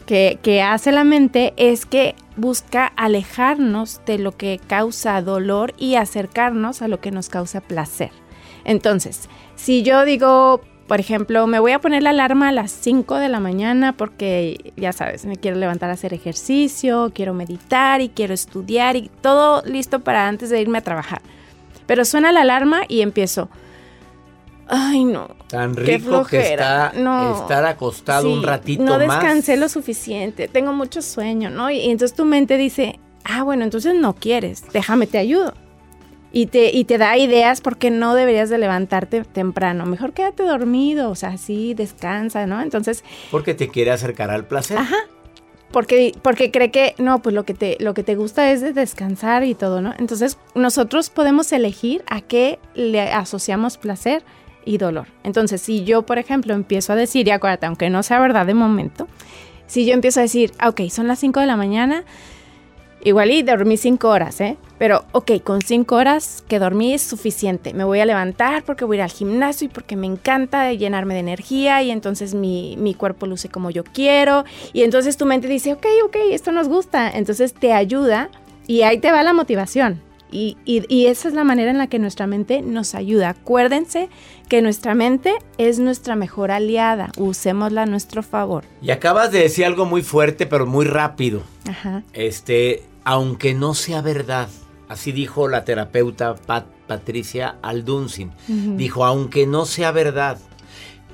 que, 0.07 0.39
que, 0.43 0.63
hace 0.63 0.93
la 0.93 1.05
mente 1.05 1.55
es 1.57 1.87
que 1.87 2.15
busca 2.37 2.87
alejarnos 2.97 4.01
de 4.07 4.19
lo 4.19 4.33
que 4.33 4.61
causa 4.67 5.21
dolor 5.23 5.75
y 5.79 5.95
acercarnos 5.97 6.83
a 6.83 6.89
lo 6.89 7.01
que 7.01 7.11
nos 7.11 7.29
causa 7.29 7.61
placer. 7.61 8.11
Entonces, 8.65 9.29
si 9.55 9.83
yo 9.83 10.05
digo, 10.05 10.61
por 10.87 11.01
ejemplo, 11.01 11.47
me 11.47 11.59
voy 11.59 11.73
a 11.73 11.81
poner 11.81 12.03
la 12.03 12.11
alarma 12.11 12.49
a 12.49 12.53
las 12.53 12.71
5 12.71 13.17
de 13.17 13.29
la 13.29 13.41
mañana 13.41 13.97
porque, 13.97 14.73
ya 14.77 14.93
sabes, 14.93 15.25
me 15.25 15.37
quiero 15.37 15.57
levantar 15.57 15.91
a 15.91 15.95
hacer 15.95 16.15
ejercicio, 16.15 17.11
quiero 17.15 17.35
meditar 17.35 18.01
y 18.01 18.09
quiero 18.09 18.35
estudiar 18.35 18.97
y 18.97 19.11
todo 19.21 19.63
listo 19.65 20.01
para 20.01 20.29
antes 20.29 20.51
de 20.51 20.61
irme 20.61 20.79
a 20.79 20.83
trabajar. 20.83 21.23
Pero 21.87 22.05
suena 22.05 22.33
la 22.33 22.43
alarma 22.43 22.83
y 22.89 23.01
empiezo. 23.01 23.49
Ay, 24.69 25.05
no. 25.05 25.29
Tan 25.49 25.77
rico 25.77 26.25
que 26.25 26.53
está 26.53 26.93
estar 26.95 27.65
acostado 27.65 28.33
un 28.33 28.43
ratito 28.43 28.83
más. 28.83 28.93
No 28.93 28.99
descansé 28.99 29.57
lo 29.57 29.69
suficiente, 29.69 30.49
tengo 30.49 30.73
mucho 30.73 31.03
sueño, 31.03 31.51
¿no? 31.51 31.71
y 31.71 31.91
entonces 31.91 32.17
tu 32.17 32.25
mente 32.25 32.57
dice, 32.57 32.99
ah, 33.25 33.43
bueno, 33.43 33.65
entonces 33.65 33.95
no 33.95 34.15
quieres, 34.15 34.65
déjame 34.73 35.07
te 35.07 35.19
ayudo 35.19 35.55
y 36.37 36.49
te, 36.49 36.71
y 36.71 36.85
te 36.85 36.99
da 36.99 37.17
ideas 37.17 37.63
porque 37.63 37.91
no 37.91 38.15
deberías 38.15 38.51
de 38.51 38.59
levantarte 38.59 39.25
temprano. 39.25 39.87
Mejor 39.87 40.13
quédate 40.13 40.43
dormido, 40.43 41.09
o 41.11 41.15
sea, 41.15 41.31
así 41.31 41.73
descansa, 41.73 42.47
¿no? 42.47 42.61
Entonces... 42.61 43.05
Porque 43.31 43.55
te 43.55 43.69
quiere 43.69 43.91
acercar 43.91 44.31
al 44.31 44.47
placer. 44.47 44.77
Ajá. 44.77 44.97
Porque, 45.73 46.13
porque 46.21 46.51
cree 46.51 46.71
que, 46.71 46.95
no, 46.99 47.23
pues 47.23 47.35
lo 47.35 47.45
que, 47.45 47.55
te, 47.55 47.79
lo 47.81 47.95
que 47.95 48.03
te 48.03 48.17
gusta 48.17 48.51
es 48.51 48.61
de 48.61 48.75
descansar 48.75 49.45
y 49.45 49.55
todo, 49.55 49.81
¿no? 49.81 49.95
Entonces 49.99 50.37
nosotros 50.55 51.09
podemos 51.09 51.51
elegir 51.53 52.05
a 52.07 52.21
qué 52.21 52.59
le 52.75 53.01
asociamos 53.01 53.79
placer 53.79 54.23
y 54.67 54.77
dolor. 54.77 55.07
Entonces, 55.25 55.63
si 55.63 55.85
yo, 55.85 56.03
por 56.03 56.19
ejemplo, 56.19 56.53
empiezo 56.53 56.93
a 56.93 56.97
decir, 56.97 57.27
y 57.27 57.31
acuérdate, 57.31 57.65
aunque 57.65 57.89
no 57.89 58.03
sea 58.03 58.21
verdad 58.21 58.45
de 58.45 58.53
momento, 58.53 59.09
si 59.67 59.87
yo 59.87 59.95
empiezo 59.95 60.21
a 60.21 60.25
decir, 60.25 60.53
ah, 60.59 60.69
ok, 60.69 60.83
son 60.91 61.09
las 61.09 61.19
5 61.21 61.41
de 61.41 61.47
la 61.47 61.57
mañana, 61.57 62.05
igual 63.03 63.31
y 63.31 63.43
dormí 63.43 63.79
5 63.79 64.09
horas, 64.09 64.41
¿eh? 64.43 64.59
Pero, 64.79 65.05
ok, 65.13 65.43
con 65.43 65.63
cinco 65.63 65.97
horas 65.97 66.45
que 66.49 66.59
dormí 66.59 66.93
es 66.93 67.01
suficiente. 67.01 67.73
Me 67.73 67.85
voy 67.85 68.01
a 68.01 68.05
levantar 68.05 68.63
porque 68.65 68.85
voy 68.85 68.97
a 68.97 68.99
ir 68.99 69.03
al 69.05 69.11
gimnasio 69.11 69.67
y 69.67 69.69
porque 69.69 69.97
me 69.97 70.07
encanta 70.07 70.71
llenarme 70.73 71.15
de 71.15 71.21
energía 71.21 71.83
y 71.83 71.91
entonces 71.91 72.35
mi, 72.35 72.77
mi, 72.77 72.93
cuerpo 72.93 73.27
luce 73.27 73.49
como 73.49 73.71
yo 73.71 73.85
quiero. 73.85 74.45
Y 74.75 74.83
entonces 74.83 75.17
tu 75.17 75.25
mente 75.25 75.49
dice, 75.49 75.73
ok, 75.73 75.87
ok, 76.05 76.17
esto 76.31 76.53
nos 76.53 76.69
gusta. 76.69 77.11
Entonces 77.11 77.55
te 77.55 77.73
ayuda 77.73 78.29
y 78.67 78.83
ahí 78.83 78.99
te 78.99 79.11
va 79.11 79.23
la 79.23 79.33
motivación. 79.33 80.06
Y, 80.31 80.57
y, 80.65 80.83
y 80.95 81.07
esa 81.07 81.29
es 81.29 81.35
la 81.35 81.45
manera 81.45 81.71
en 81.71 81.79
la 81.79 81.87
que 81.87 81.99
nuestra 81.99 82.27
mente 82.27 82.63
nos 82.63 82.95
ayuda. 82.95 83.31
Acuérdense 83.31 84.09
que 84.49 84.63
nuestra 84.63 84.95
mente 84.95 85.35
es 85.59 85.79
nuestra 85.79 86.17
mejor 86.17 86.51
aliada. 86.51 87.11
Usémosla 87.17 87.83
a 87.83 87.87
nuestro 87.87 88.23
favor. 88.23 88.65
Y 88.83 88.91
acabas 88.91 89.33
de 89.33 89.41
decir 89.41 89.65
algo 89.65 89.87
muy 89.87 90.03
fuerte, 90.03 90.47
pero 90.47 90.67
muy 90.67 90.85
rápido. 90.85 91.43
Ajá. 91.69 92.03
Este, 92.13 92.83
aunque 93.05 93.55
no 93.55 93.75
sea 93.75 94.03
verdad 94.03 94.49
Así 94.89 95.13
dijo 95.13 95.49
la 95.49 95.65
terapeuta 95.65 96.37
Patricia 96.87 97.57
Aldunsin. 97.63 98.31
Dijo, 98.47 99.05
aunque 99.05 99.47
no 99.47 99.67
sea 99.67 99.91
verdad, 99.91 100.39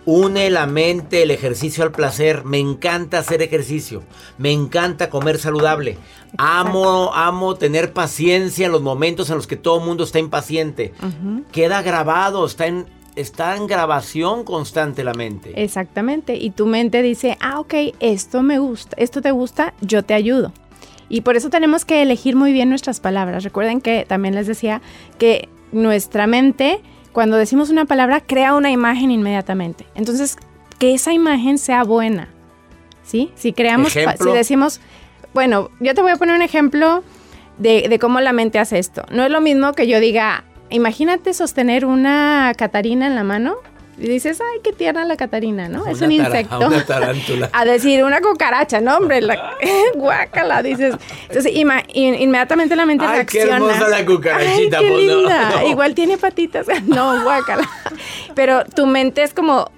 une 0.04 0.50
la 0.50 0.66
mente, 0.66 1.22
el 1.22 1.30
ejercicio 1.30 1.84
al 1.84 1.92
placer. 1.92 2.44
Me 2.44 2.58
encanta 2.58 3.18
hacer 3.18 3.42
ejercicio. 3.42 4.02
Me 4.38 4.50
encanta 4.50 5.10
comer 5.10 5.38
saludable. 5.38 5.98
Amo, 6.38 7.12
amo 7.14 7.54
tener 7.56 7.92
paciencia 7.92 8.66
en 8.66 8.72
los 8.72 8.82
momentos 8.82 9.30
en 9.30 9.36
los 9.36 9.46
que 9.46 9.56
todo 9.56 9.78
el 9.78 9.86
mundo 9.86 10.04
está 10.04 10.18
impaciente. 10.18 10.92
Queda 11.52 11.82
grabado, 11.82 12.44
está 12.46 12.66
en, 12.66 12.86
está 13.16 13.56
en 13.56 13.66
grabación 13.66 14.44
constante 14.44 15.04
la 15.04 15.14
mente. 15.14 15.52
Exactamente. 15.62 16.34
Y 16.36 16.50
tu 16.50 16.66
mente 16.66 17.02
dice, 17.02 17.36
ah, 17.40 17.60
ok, 17.60 17.74
esto 18.00 18.42
me 18.42 18.58
gusta, 18.58 18.96
esto 18.98 19.20
te 19.20 19.30
gusta, 19.30 19.74
yo 19.80 20.02
te 20.02 20.14
ayudo. 20.14 20.52
Y 21.08 21.20
por 21.20 21.36
eso 21.36 21.50
tenemos 21.50 21.84
que 21.84 22.00
elegir 22.00 22.36
muy 22.36 22.52
bien 22.52 22.70
nuestras 22.70 22.98
palabras. 23.00 23.44
Recuerden 23.44 23.80
que 23.80 24.06
también 24.08 24.34
les 24.34 24.46
decía 24.46 24.80
que 25.18 25.48
nuestra 25.70 26.26
mente, 26.26 26.80
cuando 27.12 27.36
decimos 27.36 27.70
una 27.70 27.84
palabra, 27.84 28.20
crea 28.20 28.54
una 28.54 28.70
imagen 28.70 29.10
inmediatamente. 29.10 29.86
Entonces, 29.94 30.36
que 30.78 30.94
esa 30.94 31.12
imagen 31.12 31.58
sea 31.58 31.84
buena. 31.84 32.28
¿Sí? 33.04 33.30
Si 33.34 33.52
creamos, 33.52 33.92
si 33.92 34.30
decimos, 34.32 34.80
bueno, 35.34 35.70
yo 35.80 35.94
te 35.94 36.02
voy 36.02 36.12
a 36.12 36.16
poner 36.16 36.34
un 36.34 36.42
ejemplo 36.42 37.02
de, 37.58 37.88
de 37.88 37.98
cómo 37.98 38.20
la 38.20 38.32
mente 38.32 38.58
hace 38.58 38.78
esto. 38.78 39.04
No 39.10 39.24
es 39.24 39.30
lo 39.30 39.40
mismo 39.40 39.72
que 39.72 39.86
yo 39.86 40.00
diga, 40.00 40.44
imagínate 40.70 41.34
sostener 41.34 41.84
una 41.84 42.52
Catarina 42.56 43.06
en 43.06 43.14
la 43.14 43.24
mano 43.24 43.56
y 43.98 44.08
dices, 44.08 44.40
ay, 44.40 44.60
qué 44.64 44.72
tierna 44.72 45.04
la 45.04 45.16
Catarina, 45.16 45.68
¿no? 45.68 45.86
es 45.86 46.00
un 46.00 46.12
insecto. 46.12 46.66
Una 46.66 46.84
tarántula. 46.84 47.50
a 47.52 47.64
decir, 47.64 48.02
una 48.04 48.20
cucaracha, 48.20 48.80
no, 48.80 48.96
hombre, 48.96 49.20
la, 49.20 49.54
guácala, 49.94 50.62
dices. 50.62 50.94
Entonces, 51.28 51.52
inmediatamente 51.54 52.74
la 52.74 52.86
mente 52.86 53.04
ay, 53.04 53.16
reacciona. 53.16 53.46
qué 53.46 53.52
hermosa 53.52 53.88
la 53.88 54.04
cucarachita. 54.04 54.78
Ay, 54.78 54.84
qué 54.84 54.90
pues, 54.90 55.04
linda. 55.04 55.64
Igual 55.68 55.94
tiene 55.94 56.16
patitas. 56.16 56.66
No, 56.84 57.22
guácala. 57.22 57.68
Pero 58.34 58.64
tu 58.64 58.86
mente 58.86 59.22
es 59.22 59.34
como 59.34 59.70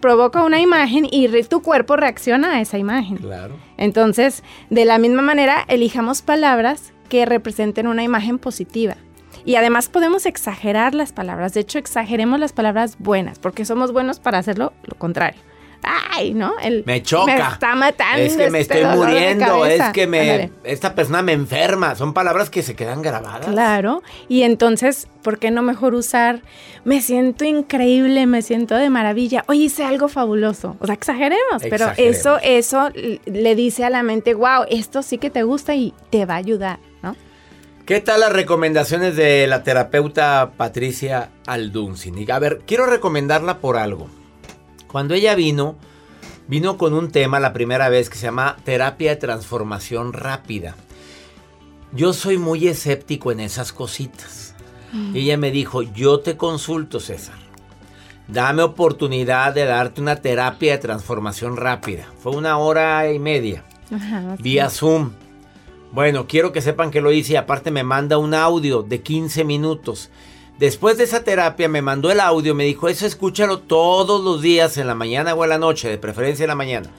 provoca 0.00 0.44
una 0.44 0.60
imagen 0.60 1.06
y 1.10 1.28
tu 1.44 1.60
cuerpo 1.62 1.96
reacciona 1.96 2.54
a 2.54 2.60
esa 2.60 2.78
imagen. 2.78 3.16
Claro. 3.18 3.56
Entonces, 3.76 4.44
de 4.70 4.84
la 4.84 4.98
misma 4.98 5.22
manera, 5.22 5.64
elijamos 5.68 6.22
palabras 6.22 6.92
que 7.08 7.26
representen 7.26 7.86
una 7.86 8.04
imagen 8.04 8.38
positiva. 8.38 8.96
Y 9.44 9.56
además 9.56 9.88
podemos 9.88 10.26
exagerar 10.26 10.94
las 10.94 11.12
palabras. 11.12 11.54
De 11.54 11.60
hecho, 11.60 11.78
exageremos 11.78 12.38
las 12.40 12.52
palabras 12.52 12.96
buenas, 12.98 13.38
porque 13.38 13.64
somos 13.64 13.92
buenos 13.92 14.20
para 14.20 14.38
hacerlo 14.38 14.72
lo 14.84 14.96
contrario. 14.96 15.40
Ay, 15.82 16.34
¿no? 16.34 16.54
El, 16.60 16.82
me 16.86 17.02
choca. 17.02 17.34
Me 17.34 17.40
está 17.40 17.74
matando. 17.74 18.22
Es 18.22 18.36
que 18.36 18.50
me 18.50 18.60
este 18.60 18.80
estoy 18.80 18.96
muriendo. 18.96 19.64
Es 19.64 19.82
que 19.92 20.06
me. 20.06 20.50
Esta 20.64 20.94
persona 20.94 21.22
me 21.22 21.32
enferma. 21.32 21.94
Son 21.94 22.12
palabras 22.12 22.50
que 22.50 22.62
se 22.62 22.74
quedan 22.74 23.02
grabadas. 23.02 23.46
Claro. 23.46 24.02
Y 24.28 24.42
entonces, 24.42 25.08
¿por 25.22 25.38
qué 25.38 25.50
no 25.50 25.62
mejor 25.62 25.94
usar? 25.94 26.42
Me 26.84 27.00
siento 27.00 27.44
increíble, 27.44 28.26
me 28.26 28.42
siento 28.42 28.74
de 28.74 28.90
maravilla. 28.90 29.44
Oye, 29.46 29.64
hice 29.64 29.84
algo 29.84 30.08
fabuloso. 30.08 30.76
O 30.80 30.86
sea, 30.86 30.94
exageremos. 30.94 31.62
Pero 31.70 31.92
eso, 31.96 32.38
eso 32.42 32.90
le 32.94 33.54
dice 33.54 33.84
a 33.84 33.90
la 33.90 34.02
mente, 34.02 34.34
wow, 34.34 34.64
esto 34.68 35.02
sí 35.02 35.18
que 35.18 35.30
te 35.30 35.42
gusta 35.42 35.74
y 35.74 35.94
te 36.10 36.26
va 36.26 36.34
a 36.34 36.38
ayudar. 36.38 36.80
¿Qué 37.88 38.02
tal 38.02 38.20
las 38.20 38.34
recomendaciones 38.34 39.16
de 39.16 39.46
la 39.46 39.62
terapeuta 39.62 40.52
Patricia 40.58 41.30
Alduncin? 41.46 42.30
A 42.30 42.38
ver, 42.38 42.60
quiero 42.66 42.84
recomendarla 42.84 43.60
por 43.60 43.78
algo. 43.78 44.08
Cuando 44.88 45.14
ella 45.14 45.34
vino, 45.34 45.74
vino 46.48 46.76
con 46.76 46.92
un 46.92 47.10
tema 47.10 47.40
la 47.40 47.54
primera 47.54 47.88
vez 47.88 48.10
que 48.10 48.18
se 48.18 48.26
llama 48.26 48.58
terapia 48.62 49.12
de 49.12 49.16
transformación 49.16 50.12
rápida. 50.12 50.76
Yo 51.92 52.12
soy 52.12 52.36
muy 52.36 52.68
escéptico 52.68 53.32
en 53.32 53.40
esas 53.40 53.72
cositas. 53.72 54.54
Mm. 54.92 55.16
ella 55.16 55.38
me 55.38 55.50
dijo, 55.50 55.80
yo 55.80 56.20
te 56.20 56.36
consulto, 56.36 57.00
César. 57.00 57.38
Dame 58.26 58.64
oportunidad 58.64 59.54
de 59.54 59.64
darte 59.64 60.02
una 60.02 60.16
terapia 60.16 60.72
de 60.72 60.78
transformación 60.78 61.56
rápida. 61.56 62.06
Fue 62.22 62.32
una 62.32 62.58
hora 62.58 63.10
y 63.10 63.18
media. 63.18 63.64
vía 64.40 64.68
Zoom. 64.68 65.12
Bueno, 65.90 66.26
quiero 66.26 66.52
que 66.52 66.60
sepan 66.60 66.90
que 66.90 67.00
lo 67.00 67.12
hice 67.12 67.32
y 67.32 67.36
aparte 67.36 67.70
me 67.70 67.82
manda 67.82 68.18
un 68.18 68.34
audio 68.34 68.82
de 68.82 69.00
15 69.00 69.44
minutos. 69.44 70.10
Después 70.58 70.98
de 70.98 71.04
esa 71.04 71.24
terapia 71.24 71.68
me 71.68 71.82
mandó 71.82 72.10
el 72.10 72.20
audio, 72.20 72.54
me 72.54 72.64
dijo, 72.64 72.88
eso 72.88 73.06
escúchalo 73.06 73.60
todos 73.60 74.22
los 74.22 74.42
días 74.42 74.76
en 74.76 74.86
la 74.86 74.94
mañana 74.94 75.34
o 75.34 75.44
en 75.44 75.50
la 75.50 75.58
noche, 75.58 75.88
de 75.88 75.98
preferencia 75.98 76.44
en 76.44 76.48
la 76.48 76.54
mañana. 76.56 76.90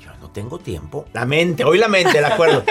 Yo 0.00 0.10
no 0.20 0.30
tengo 0.30 0.58
tiempo. 0.58 1.06
La 1.12 1.24
mente, 1.24 1.64
hoy 1.64 1.78
la 1.78 1.88
mente, 1.88 2.18
de 2.18 2.26
acuerdo. 2.26 2.64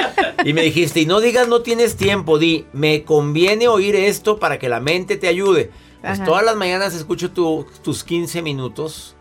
y 0.43 0.53
me 0.53 0.61
dijiste, 0.61 0.99
y 0.99 1.05
no 1.05 1.21
digas 1.21 1.47
no 1.47 1.61
tienes 1.61 1.95
tiempo, 1.95 2.37
di, 2.37 2.65
me 2.73 3.03
conviene 3.03 3.67
oír 3.67 3.95
esto 3.95 4.37
para 4.37 4.59
que 4.59 4.69
la 4.69 4.81
mente 4.81 5.17
te 5.17 5.27
ayude. 5.27 5.71
Pues 6.01 6.23
todas 6.23 6.45
las 6.45 6.55
mañanas 6.55 6.93
escucho 6.93 7.31
tus 7.31 8.03
15 8.03 8.43
minutos 8.43 9.14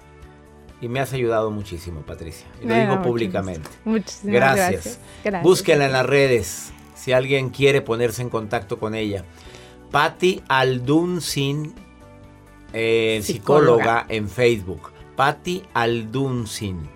Y 0.80 0.88
me 0.88 1.00
has 1.00 1.12
ayudado 1.12 1.50
muchísimo, 1.50 2.00
Patricia. 2.02 2.46
Y 2.60 2.64
lo 2.66 2.74
Bueno, 2.74 2.90
digo 2.92 3.02
públicamente. 3.02 3.68
Muchísimas 3.84 4.34
Gracias. 4.34 4.70
gracias. 4.72 4.98
Gracias. 5.24 5.42
Búsquenla 5.42 5.86
en 5.86 5.92
las 5.92 6.06
redes 6.06 6.72
si 6.94 7.12
alguien 7.12 7.50
quiere 7.50 7.80
ponerse 7.80 8.22
en 8.22 8.28
contacto 8.30 8.78
con 8.78 8.94
ella. 8.94 9.24
Patti 9.90 10.42
Aldunsin, 10.48 11.74
eh, 12.72 13.20
psicóloga. 13.22 13.76
Psicóloga. 14.02 14.06
en 14.08 14.28
Facebook. 14.28 14.90
Patti 15.16 15.62
Aldunsin. 15.74 16.92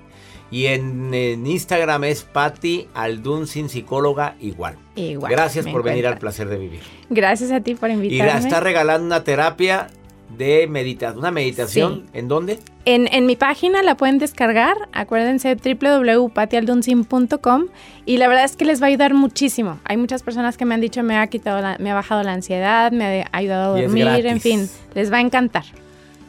Y 0.50 0.66
en, 0.66 1.12
en 1.12 1.46
Instagram 1.46 2.04
es 2.04 2.24
Patti 2.24 2.88
Aldunsin, 2.94 3.68
psicóloga 3.68 4.34
igual. 4.40 4.76
Igual, 4.96 5.30
Gracias 5.30 5.66
por 5.66 5.82
venir 5.82 6.06
al 6.06 6.18
placer 6.18 6.48
de 6.48 6.56
vivir. 6.58 6.80
Gracias 7.10 7.52
a 7.52 7.60
ti 7.60 7.74
por 7.74 7.90
Y 7.90 7.94
invitarme. 7.94 8.32
la 8.32 8.38
está 8.38 8.60
regalando 8.60 9.06
una 9.06 9.24
terapia 9.24 9.88
de 10.36 10.66
meditación. 10.66 11.18
¿Una 11.18 11.30
meditación? 11.30 12.04
Sí. 12.12 12.18
¿En 12.18 12.28
dónde? 12.28 12.58
En, 12.84 13.08
en 13.12 13.26
mi 13.26 13.36
página 13.36 13.82
la 13.82 13.96
pueden 13.96 14.18
descargar, 14.18 14.76
acuérdense 14.92 15.56
www.patialdunsin.com 15.56 17.66
y 18.06 18.16
la 18.18 18.28
verdad 18.28 18.44
es 18.44 18.56
que 18.56 18.64
les 18.64 18.80
va 18.80 18.86
a 18.86 18.88
ayudar 18.88 19.14
muchísimo. 19.14 19.78
Hay 19.84 19.96
muchas 19.96 20.22
personas 20.22 20.56
que 20.56 20.64
me 20.64 20.74
han 20.74 20.80
dicho 20.80 21.02
me 21.02 21.16
ha 21.18 21.26
quitado 21.26 21.60
la- 21.60 21.76
me 21.78 21.90
ha 21.90 21.94
bajado 21.94 22.22
la 22.22 22.32
ansiedad, 22.32 22.92
me 22.92 23.22
ha 23.22 23.28
ayudado 23.32 23.76
a 23.76 23.80
dormir, 23.80 24.26
en 24.26 24.40
fin, 24.40 24.68
les 24.94 25.12
va 25.12 25.18
a 25.18 25.20
encantar. 25.20 25.64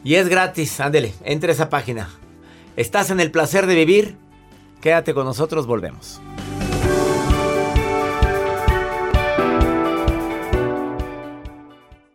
Y 0.04 0.14
es 0.14 0.28
gratis, 0.28 0.80
ándele, 0.80 1.12
entre 1.24 1.50
a 1.50 1.54
esa 1.54 1.68
página. 1.68 2.08
¿Estás 2.76 3.10
en 3.10 3.20
el 3.20 3.30
placer 3.30 3.66
de 3.66 3.74
vivir? 3.74 4.16
Quédate 4.80 5.12
con 5.12 5.26
nosotros, 5.26 5.66
volvemos. 5.66 6.20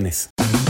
condiciones. 0.00 0.69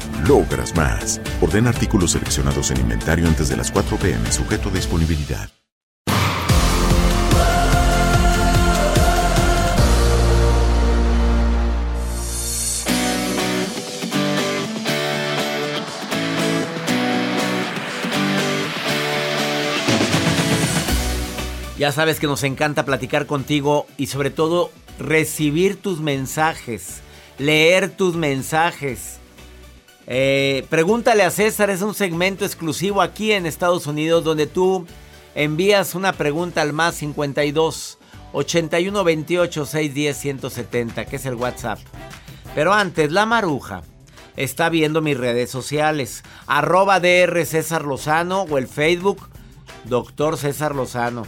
logras 0.27 0.75
más. 0.75 1.21
Orden 1.41 1.67
artículos 1.67 2.11
seleccionados 2.11 2.71
en 2.71 2.79
inventario 2.79 3.27
antes 3.27 3.49
de 3.49 3.57
las 3.57 3.71
4 3.71 3.97
pm, 3.97 4.31
sujeto 4.31 4.69
a 4.69 4.71
disponibilidad. 4.73 5.49
Ya 21.81 21.91
sabes 21.91 22.19
que 22.19 22.27
nos 22.27 22.43
encanta 22.43 22.85
platicar 22.85 23.25
contigo 23.25 23.87
y 23.97 24.05
sobre 24.05 24.29
todo 24.29 24.69
recibir 24.99 25.81
tus 25.81 25.99
mensajes, 25.99 27.01
leer 27.39 27.89
tus 27.89 28.15
mensajes. 28.15 29.20
Eh, 30.07 30.65
pregúntale 30.69 31.23
a 31.23 31.31
César 31.31 31.69
es 31.69 31.81
un 31.81 31.93
segmento 31.93 32.43
exclusivo 32.43 33.01
aquí 33.01 33.31
en 33.31 33.45
Estados 33.45 33.87
Unidos 33.87 34.23
donde 34.23 34.47
tú 34.47 34.85
envías 35.35 35.95
una 35.95 36.13
pregunta 36.13 36.61
al 36.61 36.73
más 36.73 36.95
52 36.95 37.99
81 38.33 39.03
28 39.03 39.65
610 39.65 40.17
170, 40.17 41.05
que 41.05 41.15
es 41.15 41.25
el 41.25 41.35
WhatsApp. 41.35 41.79
Pero 42.55 42.73
antes, 42.73 43.11
la 43.11 43.25
maruja 43.25 43.81
está 44.35 44.69
viendo 44.69 45.01
mis 45.01 45.17
redes 45.17 45.49
sociales, 45.49 46.23
arroba 46.47 46.99
DR 46.99 47.45
César 47.45 47.83
Lozano 47.85 48.43
o 48.43 48.57
el 48.57 48.67
Facebook 48.67 49.29
Doctor 49.85 50.37
César 50.37 50.75
Lozano. 50.75 51.25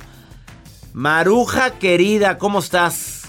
Maruja 0.94 1.72
querida, 1.80 2.38
¿cómo 2.38 2.60
estás? 2.60 3.24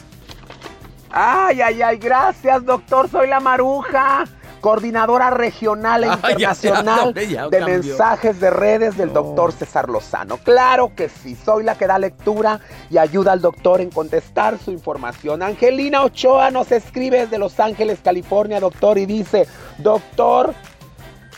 Ay, 1.11 1.61
ay, 1.61 1.81
ay, 1.81 1.97
gracias, 1.99 2.65
doctor. 2.65 3.09
Soy 3.09 3.29
la 3.29 3.41
Maruja, 3.41 4.25
coordinadora 4.65 5.29
regional 5.29 6.05
e 6.05 6.07
ya, 6.09 6.15
internacional 6.15 7.13
ya, 7.13 7.23
ya 7.23 7.49
de 7.49 7.59
cambió. 7.59 7.67
mensajes 7.67 8.41
de 8.41 8.49
redes 8.49 8.97
del 8.97 9.13
doctor 9.13 9.53
César 9.53 9.91
Lozano. 9.91 10.39
Claro 10.39 10.93
que 10.97 11.11
sí, 11.11 11.37
soy 11.37 11.65
la 11.65 11.77
que 11.77 11.87
da 11.87 11.99
lectura 11.99 12.61
y 12.89 12.97
ayuda 12.97 13.33
al 13.33 13.43
doctor 13.43 13.83
en 13.83 13.91
contestar 13.91 14.59
su 14.59 14.71
información. 14.73 15.43
Angelina 15.43 16.03
Ochoa 16.03 16.51
nos 16.51 16.73
escribe 16.73 17.19
desde 17.19 17.37
Los 17.37 17.61
Ángeles, 17.61 17.99
California, 18.03 18.59
doctor, 18.59 18.97
y 18.97 19.05
dice, 19.05 19.47
doctor, 19.77 20.55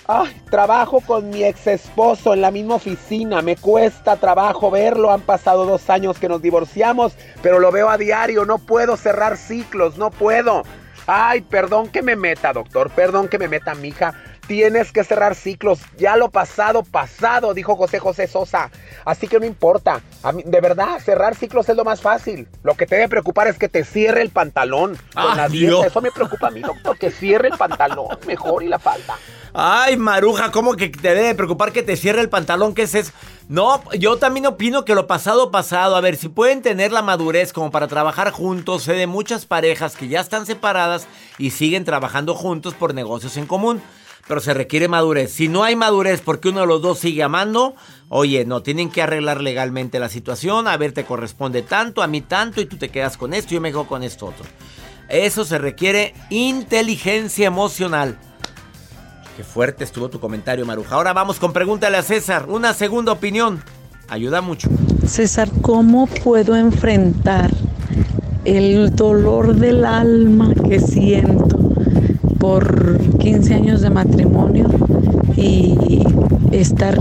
Ay, 0.09 0.41
trabajo 0.49 1.01
con 1.01 1.31
mi 1.31 1.43
ex 1.43 1.67
esposo 1.67 2.33
en 2.33 2.41
la 2.41 2.53
misma 2.53 2.77
oficina. 2.77 3.43
Me 3.43 3.57
cuesta 3.57 4.15
trabajo 4.15 4.71
verlo. 4.71 5.11
Han 5.11 5.23
pasado 5.23 5.67
dos 5.67 5.91
años 5.91 6.21
que 6.21 6.29
nos 6.29 6.41
divorciamos, 6.41 7.15
pero 7.43 7.59
lo 7.59 7.73
veo 7.73 7.91
a 7.91 7.99
diario. 7.99 8.45
No 8.45 8.59
puedo 8.59 8.97
cerrar 8.97 9.37
ciclos, 9.37 9.99
no 9.99 10.13
puedo. 10.13 10.63
Ay, 11.07 11.41
perdón 11.43 11.89
que 11.89 12.03
me 12.03 12.17
meta, 12.17 12.53
doctor. 12.53 12.91
Perdón 12.91 13.29
que 13.29 13.39
me 13.39 13.49
meta, 13.49 13.75
mija. 13.75 14.15
Tienes 14.47 14.93
que 14.93 15.03
cerrar 15.03 15.35
ciclos. 15.35 15.81
Ya 15.99 16.17
lo 16.17 16.31
pasado, 16.31 16.85
pasado, 16.85 17.53
dijo 17.55 17.77
José 17.77 17.99
José 17.99 18.27
Sosa. 18.27 18.71
Así 19.05 19.27
que 19.27 19.41
no 19.41 19.47
importa. 19.47 20.01
A 20.23 20.33
mí, 20.33 20.43
de 20.45 20.61
verdad, 20.61 20.99
cerrar 21.01 21.35
ciclos 21.35 21.69
es 21.69 21.77
lo 21.77 21.85
más 21.85 22.01
fácil. 22.01 22.49
Lo 22.63 22.75
que 22.75 22.87
te 22.87 22.97
debe 22.97 23.09
preocupar 23.09 23.49
es 23.49 23.59
que 23.59 23.69
te 23.69 23.85
cierre 23.85 24.23
el 24.23 24.31
pantalón. 24.31 24.97
Ah, 25.15 25.35
las 25.37 25.51
Dios. 25.51 25.87
Eso 25.87 26.01
me 26.01 26.13
preocupa 26.13 26.49
a 26.49 26.51
mí, 26.51 26.61
doctor. 26.61 26.97
Que 26.99 27.11
cierre 27.11 27.49
el 27.49 27.59
pantalón 27.59 28.19
mejor 28.27 28.63
y 28.63 28.69
la 28.69 28.79
falda. 28.79 29.17
Ay, 29.59 29.97
Maruja, 29.97 30.53
¿cómo 30.53 30.75
que 30.77 30.91
te 30.91 31.15
debe 31.15 31.35
preocupar 31.35 31.73
que 31.73 31.83
te 31.83 31.97
cierre 31.97 32.21
el 32.21 32.29
pantalón? 32.29 32.75
¿Qué 32.75 32.83
es 32.83 32.95
eso? 32.95 33.13
No, 33.49 33.83
yo 33.95 34.19
también 34.19 34.45
opino 34.45 34.85
que 34.85 34.95
lo 34.95 35.07
pasado, 35.07 35.51
pasado. 35.51 35.97
A 35.97 36.03
ver, 36.03 36.17
si 36.17 36.29
pueden 36.29 36.61
tener 36.61 36.93
la 36.93 37.01
madurez 37.01 37.55
como 37.55 37.71
para 37.71 37.89
trabajar 37.89 38.33
juntos, 38.33 38.83
sé 38.83 38.93
de 38.93 39.07
muchas 39.07 39.47
parejas 39.47 39.97
que 39.97 40.09
ya 40.09 40.21
están 40.21 40.45
separadas 40.45 41.07
y 41.39 41.53
siguen 41.53 41.87
trabajando 41.87 42.35
juntos 42.35 42.75
por 42.75 42.93
negocios 42.93 43.39
en 43.39 43.47
común. 43.47 43.81
pero 44.29 44.41
se 44.41 44.53
requiere 44.53 44.89
madurez. 44.89 45.33
Si 45.33 45.49
no 45.49 45.65
hay 45.65 45.75
madurez 45.75 46.21
porque 46.21 46.51
uno 46.51 46.61
de 46.61 46.67
los 46.67 46.83
dos 46.83 46.99
sigue 46.99 47.23
amando, 47.23 47.77
oye, 48.11 48.45
no, 48.45 48.63
tienen 48.63 48.91
que 48.91 49.01
arreglar 49.01 49.41
legalmente 49.41 49.99
la 49.99 50.11
situación, 50.11 50.69
a 50.69 50.77
ver, 50.77 50.93
te 50.93 51.05
corresponde 51.05 51.63
tanto, 51.63 52.03
a 52.03 52.07
mí 52.09 52.21
tanto, 52.21 52.61
y 52.61 52.67
tú 52.67 52.77
te 52.77 52.91
quedas 52.91 53.17
con 53.17 53.33
esto, 53.33 53.55
yo 53.55 53.63
me 53.63 53.71
quedo 53.71 53.87
con 53.87 54.03
esto 54.03 54.27
otro. 54.27 54.45
Eso 55.09 55.47
se 55.47 55.57
requiere 55.57 56.13
inteligencia 56.29 57.47
emocional. 57.47 58.19
Qué 59.37 59.45
fuerte 59.45 59.85
estuvo 59.85 60.09
tu 60.09 60.19
comentario, 60.19 60.65
Maruja. 60.65 60.95
Ahora 60.95 61.13
vamos 61.13 61.39
con 61.39 61.53
pregúntale 61.53 61.99
a 61.99 62.03
César. 62.03 62.47
Una 62.49 62.73
segunda 62.73 63.13
opinión. 63.13 63.63
Ayuda 64.09 64.41
mucho. 64.41 64.71
César, 65.07 65.51
¿cómo 65.61 66.07
puedo 66.07 66.57
enfrentar 66.57 67.51
el 68.47 68.97
dolor 68.97 69.55
del 69.55 69.85
alma 69.85 70.55
que 70.67 70.81
siento 70.81 71.59
por 72.39 72.99
15 73.19 73.53
años 73.53 73.83
de 73.83 73.91
matrimonio 73.91 74.71
y 75.37 76.03
estar 76.51 76.99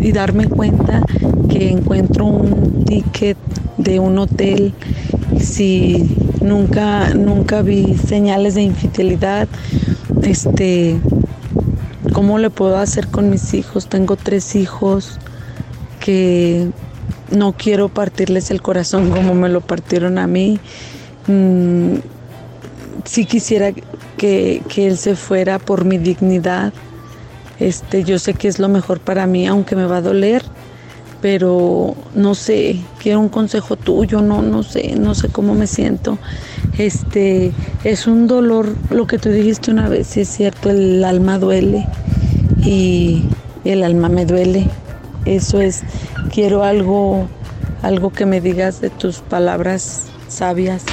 y 0.00 0.12
darme 0.12 0.48
cuenta 0.48 1.02
que 1.50 1.72
encuentro 1.72 2.24
un 2.24 2.86
ticket 2.86 3.36
de 3.76 4.00
un 4.00 4.18
hotel 4.18 4.72
si 5.38 6.16
nunca 6.40 7.12
nunca 7.12 7.60
vi 7.60 7.98
señales 7.98 8.54
de 8.54 8.62
infidelidad 8.62 9.46
este 10.22 10.98
cómo 12.12 12.38
le 12.38 12.50
puedo 12.50 12.78
hacer 12.78 13.08
con 13.08 13.30
mis 13.30 13.54
hijos 13.54 13.88
tengo 13.88 14.16
tres 14.16 14.54
hijos 14.56 15.18
que 16.00 16.70
no 17.30 17.52
quiero 17.52 17.88
partirles 17.88 18.50
el 18.50 18.62
corazón 18.62 19.10
como 19.10 19.34
me 19.34 19.48
lo 19.48 19.60
partieron 19.60 20.18
a 20.18 20.26
mí. 20.26 20.58
Mm, 21.26 21.96
sí 23.04 23.24
quisiera 23.24 23.72
que, 24.16 24.62
que 24.68 24.88
él 24.88 24.98
se 24.98 25.14
fuera 25.16 25.58
por 25.58 25.84
mi 25.84 25.98
dignidad. 25.98 26.72
Este 27.58 28.04
yo 28.04 28.18
sé 28.18 28.34
que 28.34 28.48
es 28.48 28.58
lo 28.58 28.68
mejor 28.68 29.00
para 29.00 29.26
mí 29.26 29.46
aunque 29.46 29.76
me 29.76 29.84
va 29.84 29.98
a 29.98 30.02
doler 30.02 30.42
pero 31.20 31.94
no 32.14 32.34
sé, 32.34 32.80
quiero 32.98 33.20
un 33.20 33.28
consejo 33.28 33.76
tuyo, 33.76 34.20
no, 34.20 34.42
no 34.42 34.62
sé, 34.62 34.94
no 34.96 35.14
sé 35.14 35.28
cómo 35.28 35.54
me 35.54 35.66
siento. 35.66 36.18
Este, 36.78 37.52
es 37.84 38.06
un 38.06 38.26
dolor, 38.26 38.74
lo 38.90 39.06
que 39.06 39.18
tú 39.18 39.28
dijiste 39.28 39.70
una 39.70 39.88
vez, 39.88 40.16
es 40.16 40.28
cierto, 40.28 40.70
el 40.70 41.04
alma 41.04 41.38
duele 41.38 41.86
y 42.64 43.24
el 43.64 43.82
alma 43.82 44.08
me 44.08 44.24
duele. 44.24 44.68
Eso 45.26 45.60
es, 45.60 45.82
quiero 46.32 46.64
algo, 46.64 47.28
algo 47.82 48.10
que 48.10 48.24
me 48.24 48.40
digas 48.40 48.80
de 48.80 48.90
tus 48.90 49.18
palabras 49.18 50.06
sabias. 50.28 50.84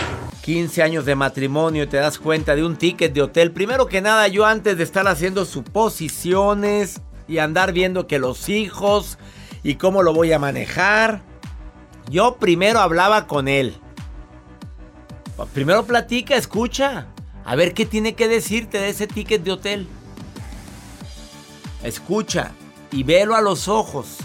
15 0.41 0.81
años 0.81 1.05
de 1.05 1.15
matrimonio 1.15 1.83
y 1.83 1.87
te 1.87 1.97
das 1.97 2.17
cuenta 2.19 2.55
de 2.55 2.65
un 2.65 2.77
ticket 2.77 3.13
de 3.13 3.21
hotel. 3.21 3.51
Primero 3.51 3.87
que 3.87 4.01
nada, 4.01 4.27
yo 4.27 4.45
antes 4.45 4.77
de 4.77 4.83
estar 4.83 5.07
haciendo 5.07 5.45
suposiciones 5.45 7.01
y 7.27 7.39
andar 7.39 7.73
viendo 7.73 8.07
que 8.07 8.19
los 8.19 8.47
hijos 8.47 9.17
y 9.67 9.75
cómo 9.75 10.01
lo 10.01 10.13
voy 10.13 10.31
a 10.31 10.39
manejar. 10.39 11.21
Yo 12.09 12.37
primero 12.37 12.79
hablaba 12.79 13.27
con 13.27 13.49
él. 13.49 13.75
Primero 15.53 15.85
platica, 15.85 16.37
escucha. 16.37 17.07
A 17.43 17.55
ver 17.57 17.73
qué 17.73 17.85
tiene 17.85 18.13
que 18.13 18.29
decirte 18.29 18.79
de 18.79 18.87
ese 18.87 19.07
ticket 19.07 19.43
de 19.43 19.51
hotel. 19.51 19.87
Escucha 21.83 22.51
y 22.93 23.03
velo 23.03 23.35
a 23.35 23.41
los 23.41 23.67
ojos. 23.67 24.15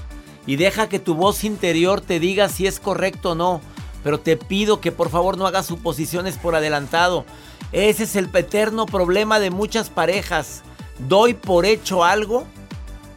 Y 0.47 0.55
deja 0.55 0.89
que 0.89 1.01
tu 1.01 1.17
voz 1.17 1.43
interior 1.43 2.01
te 2.01 2.21
diga 2.21 2.49
si 2.49 2.69
es 2.69 2.79
correcto 2.79 3.33
o 3.33 3.35
no. 3.35 3.61
Pero 4.05 4.21
te 4.21 4.37
pido 4.37 4.81
que 4.81 4.93
por 4.93 5.11
favor 5.11 5.37
no 5.39 5.49
hagas 5.49 5.67
suposiciones 5.67 6.37
por 6.37 6.55
adelantado. 6.55 7.25
Ese 7.73 8.05
es 8.05 8.15
el 8.15 8.31
eterno 8.33 8.87
problema 8.87 9.41
de 9.41 9.51
muchas 9.51 9.91
parejas. 9.91 10.63
Doy 11.09 11.35
por 11.35 11.67
hecho 11.67 12.05
algo 12.05 12.45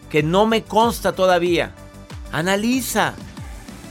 que 0.10 0.24
no 0.24 0.48
me 0.48 0.64
consta 0.64 1.12
todavía. 1.12 1.76
Analiza. 2.32 3.14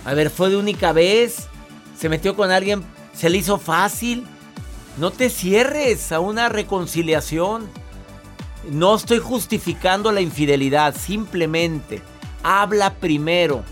A 0.05 0.15
ver, 0.15 0.31
fue 0.31 0.51
de 0.51 0.57
única 0.57 0.93
vez. 0.93 1.49
Se 1.97 2.09
metió 2.09 2.37
con 2.37 2.51
alguien. 2.51 2.85
Se 3.15 3.31
le 3.31 3.39
hizo 3.39 3.59
fácil. 3.59 4.27
No 4.99 5.11
te 5.11 5.31
cierres 5.31 6.13
a 6.13 6.21
una 6.21 6.49
reconciliación. 6.49 7.69
No 8.71 8.95
estoy 8.95 9.19
justificando 9.19 10.13
la 10.13 10.21
infidelidad. 10.21 10.95
Simplemente 10.97 12.03
habla 12.43 12.95
primero. 12.95 13.65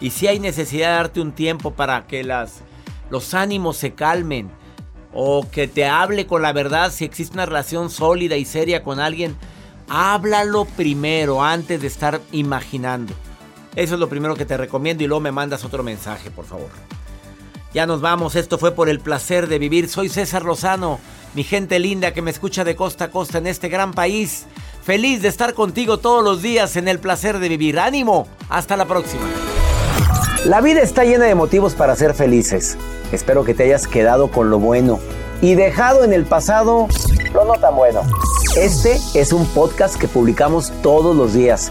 Y 0.00 0.10
si 0.10 0.26
hay 0.26 0.38
necesidad 0.38 0.90
de 0.90 0.96
darte 0.96 1.20
un 1.20 1.32
tiempo 1.32 1.72
para 1.72 2.06
que 2.06 2.22
las, 2.22 2.60
los 3.10 3.34
ánimos 3.34 3.76
se 3.76 3.94
calmen. 3.94 4.50
O 5.12 5.46
que 5.50 5.66
te 5.66 5.86
hable 5.86 6.26
con 6.26 6.42
la 6.42 6.52
verdad 6.52 6.92
si 6.92 7.04
existe 7.04 7.34
una 7.34 7.46
relación 7.46 7.90
sólida 7.90 8.36
y 8.36 8.44
seria 8.44 8.82
con 8.82 9.00
alguien. 9.00 9.36
Háblalo 9.88 10.66
primero 10.66 11.42
antes 11.42 11.80
de 11.80 11.86
estar 11.86 12.20
imaginando. 12.30 13.14
Eso 13.78 13.94
es 13.94 14.00
lo 14.00 14.08
primero 14.08 14.34
que 14.34 14.44
te 14.44 14.56
recomiendo 14.56 15.04
y 15.04 15.06
luego 15.06 15.20
me 15.20 15.30
mandas 15.30 15.64
otro 15.64 15.84
mensaje, 15.84 16.32
por 16.32 16.44
favor. 16.44 16.66
Ya 17.72 17.86
nos 17.86 18.00
vamos, 18.00 18.34
esto 18.34 18.58
fue 18.58 18.72
por 18.72 18.88
el 18.88 18.98
placer 18.98 19.46
de 19.46 19.60
vivir. 19.60 19.88
Soy 19.88 20.08
César 20.08 20.44
Lozano, 20.44 20.98
mi 21.34 21.44
gente 21.44 21.78
linda 21.78 22.12
que 22.12 22.20
me 22.20 22.32
escucha 22.32 22.64
de 22.64 22.74
costa 22.74 23.04
a 23.04 23.10
costa 23.12 23.38
en 23.38 23.46
este 23.46 23.68
gran 23.68 23.92
país. 23.92 24.46
Feliz 24.82 25.22
de 25.22 25.28
estar 25.28 25.54
contigo 25.54 25.98
todos 25.98 26.24
los 26.24 26.42
días 26.42 26.74
en 26.74 26.88
el 26.88 26.98
placer 26.98 27.38
de 27.38 27.48
vivir. 27.48 27.78
Ánimo, 27.78 28.26
hasta 28.48 28.76
la 28.76 28.84
próxima. 28.84 29.22
La 30.44 30.60
vida 30.60 30.80
está 30.80 31.04
llena 31.04 31.26
de 31.26 31.36
motivos 31.36 31.74
para 31.74 31.94
ser 31.94 32.14
felices. 32.14 32.76
Espero 33.12 33.44
que 33.44 33.54
te 33.54 33.62
hayas 33.62 33.86
quedado 33.86 34.28
con 34.32 34.50
lo 34.50 34.58
bueno 34.58 34.98
y 35.40 35.54
dejado 35.54 36.02
en 36.02 36.12
el 36.12 36.24
pasado 36.24 36.88
lo 37.32 37.44
no 37.44 37.54
tan 37.60 37.76
bueno. 37.76 38.02
Este 38.56 38.98
es 39.14 39.32
un 39.32 39.46
podcast 39.46 39.94
que 39.94 40.08
publicamos 40.08 40.72
todos 40.82 41.14
los 41.14 41.32
días, 41.32 41.70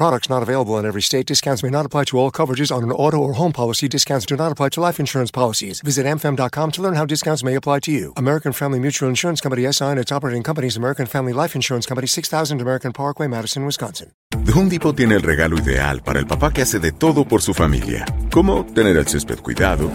Products 0.00 0.30
not 0.30 0.42
available 0.42 0.78
in 0.78 0.86
every 0.86 1.02
state. 1.02 1.26
Discounts 1.26 1.62
may 1.62 1.68
not 1.68 1.84
apply 1.84 2.04
to 2.04 2.18
all 2.18 2.30
coverages 2.30 2.74
on 2.74 2.82
an 2.82 2.90
auto 2.90 3.18
or 3.18 3.34
home 3.34 3.52
policy. 3.52 3.86
Discounts 3.86 4.24
do 4.24 4.34
not 4.34 4.50
apply 4.50 4.70
to 4.70 4.80
life 4.80 4.98
insurance 4.98 5.30
policies. 5.30 5.82
Visit 5.82 6.06
amfam.com 6.06 6.70
to 6.70 6.80
learn 6.80 6.94
how 6.94 7.04
discounts 7.04 7.44
may 7.44 7.54
apply 7.54 7.80
to 7.80 7.92
you. 7.92 8.14
American 8.16 8.52
Family 8.52 8.78
Mutual 8.78 9.10
Insurance 9.10 9.42
Company 9.42 9.70
SI 9.70 9.84
and 9.84 9.98
its 9.98 10.10
operating 10.10 10.42
companies 10.42 10.78
American 10.78 11.04
Family 11.04 11.34
Life 11.34 11.54
Insurance 11.54 11.84
Company 11.84 12.06
6000 12.06 12.62
American 12.62 12.94
Parkway, 12.94 13.26
Madison, 13.26 13.66
Wisconsin. 13.66 14.12
The 14.42 14.52
Home 14.52 14.70
Depot 14.70 14.96
tiene 14.96 15.16
el 15.16 15.22
regalo 15.22 15.58
ideal 15.58 16.00
para 16.00 16.18
el 16.18 16.26
papá 16.26 16.50
que 16.50 16.62
hace 16.62 16.78
de 16.78 16.92
todo 16.92 17.26
por 17.26 17.42
su 17.42 17.52
familia. 17.52 18.06
Como 18.32 18.64
tener 18.64 18.96
el 18.96 19.06
césped 19.06 19.40
cuidado 19.40 19.90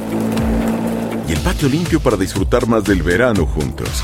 y 1.27 1.31
el 1.31 1.39
patio 1.39 1.67
limpio 1.67 1.99
para 1.99 2.15
disfrutar 2.15 2.67
más 2.67 2.83
del 2.83 3.01
verano 3.01 3.47
juntos. 3.47 4.03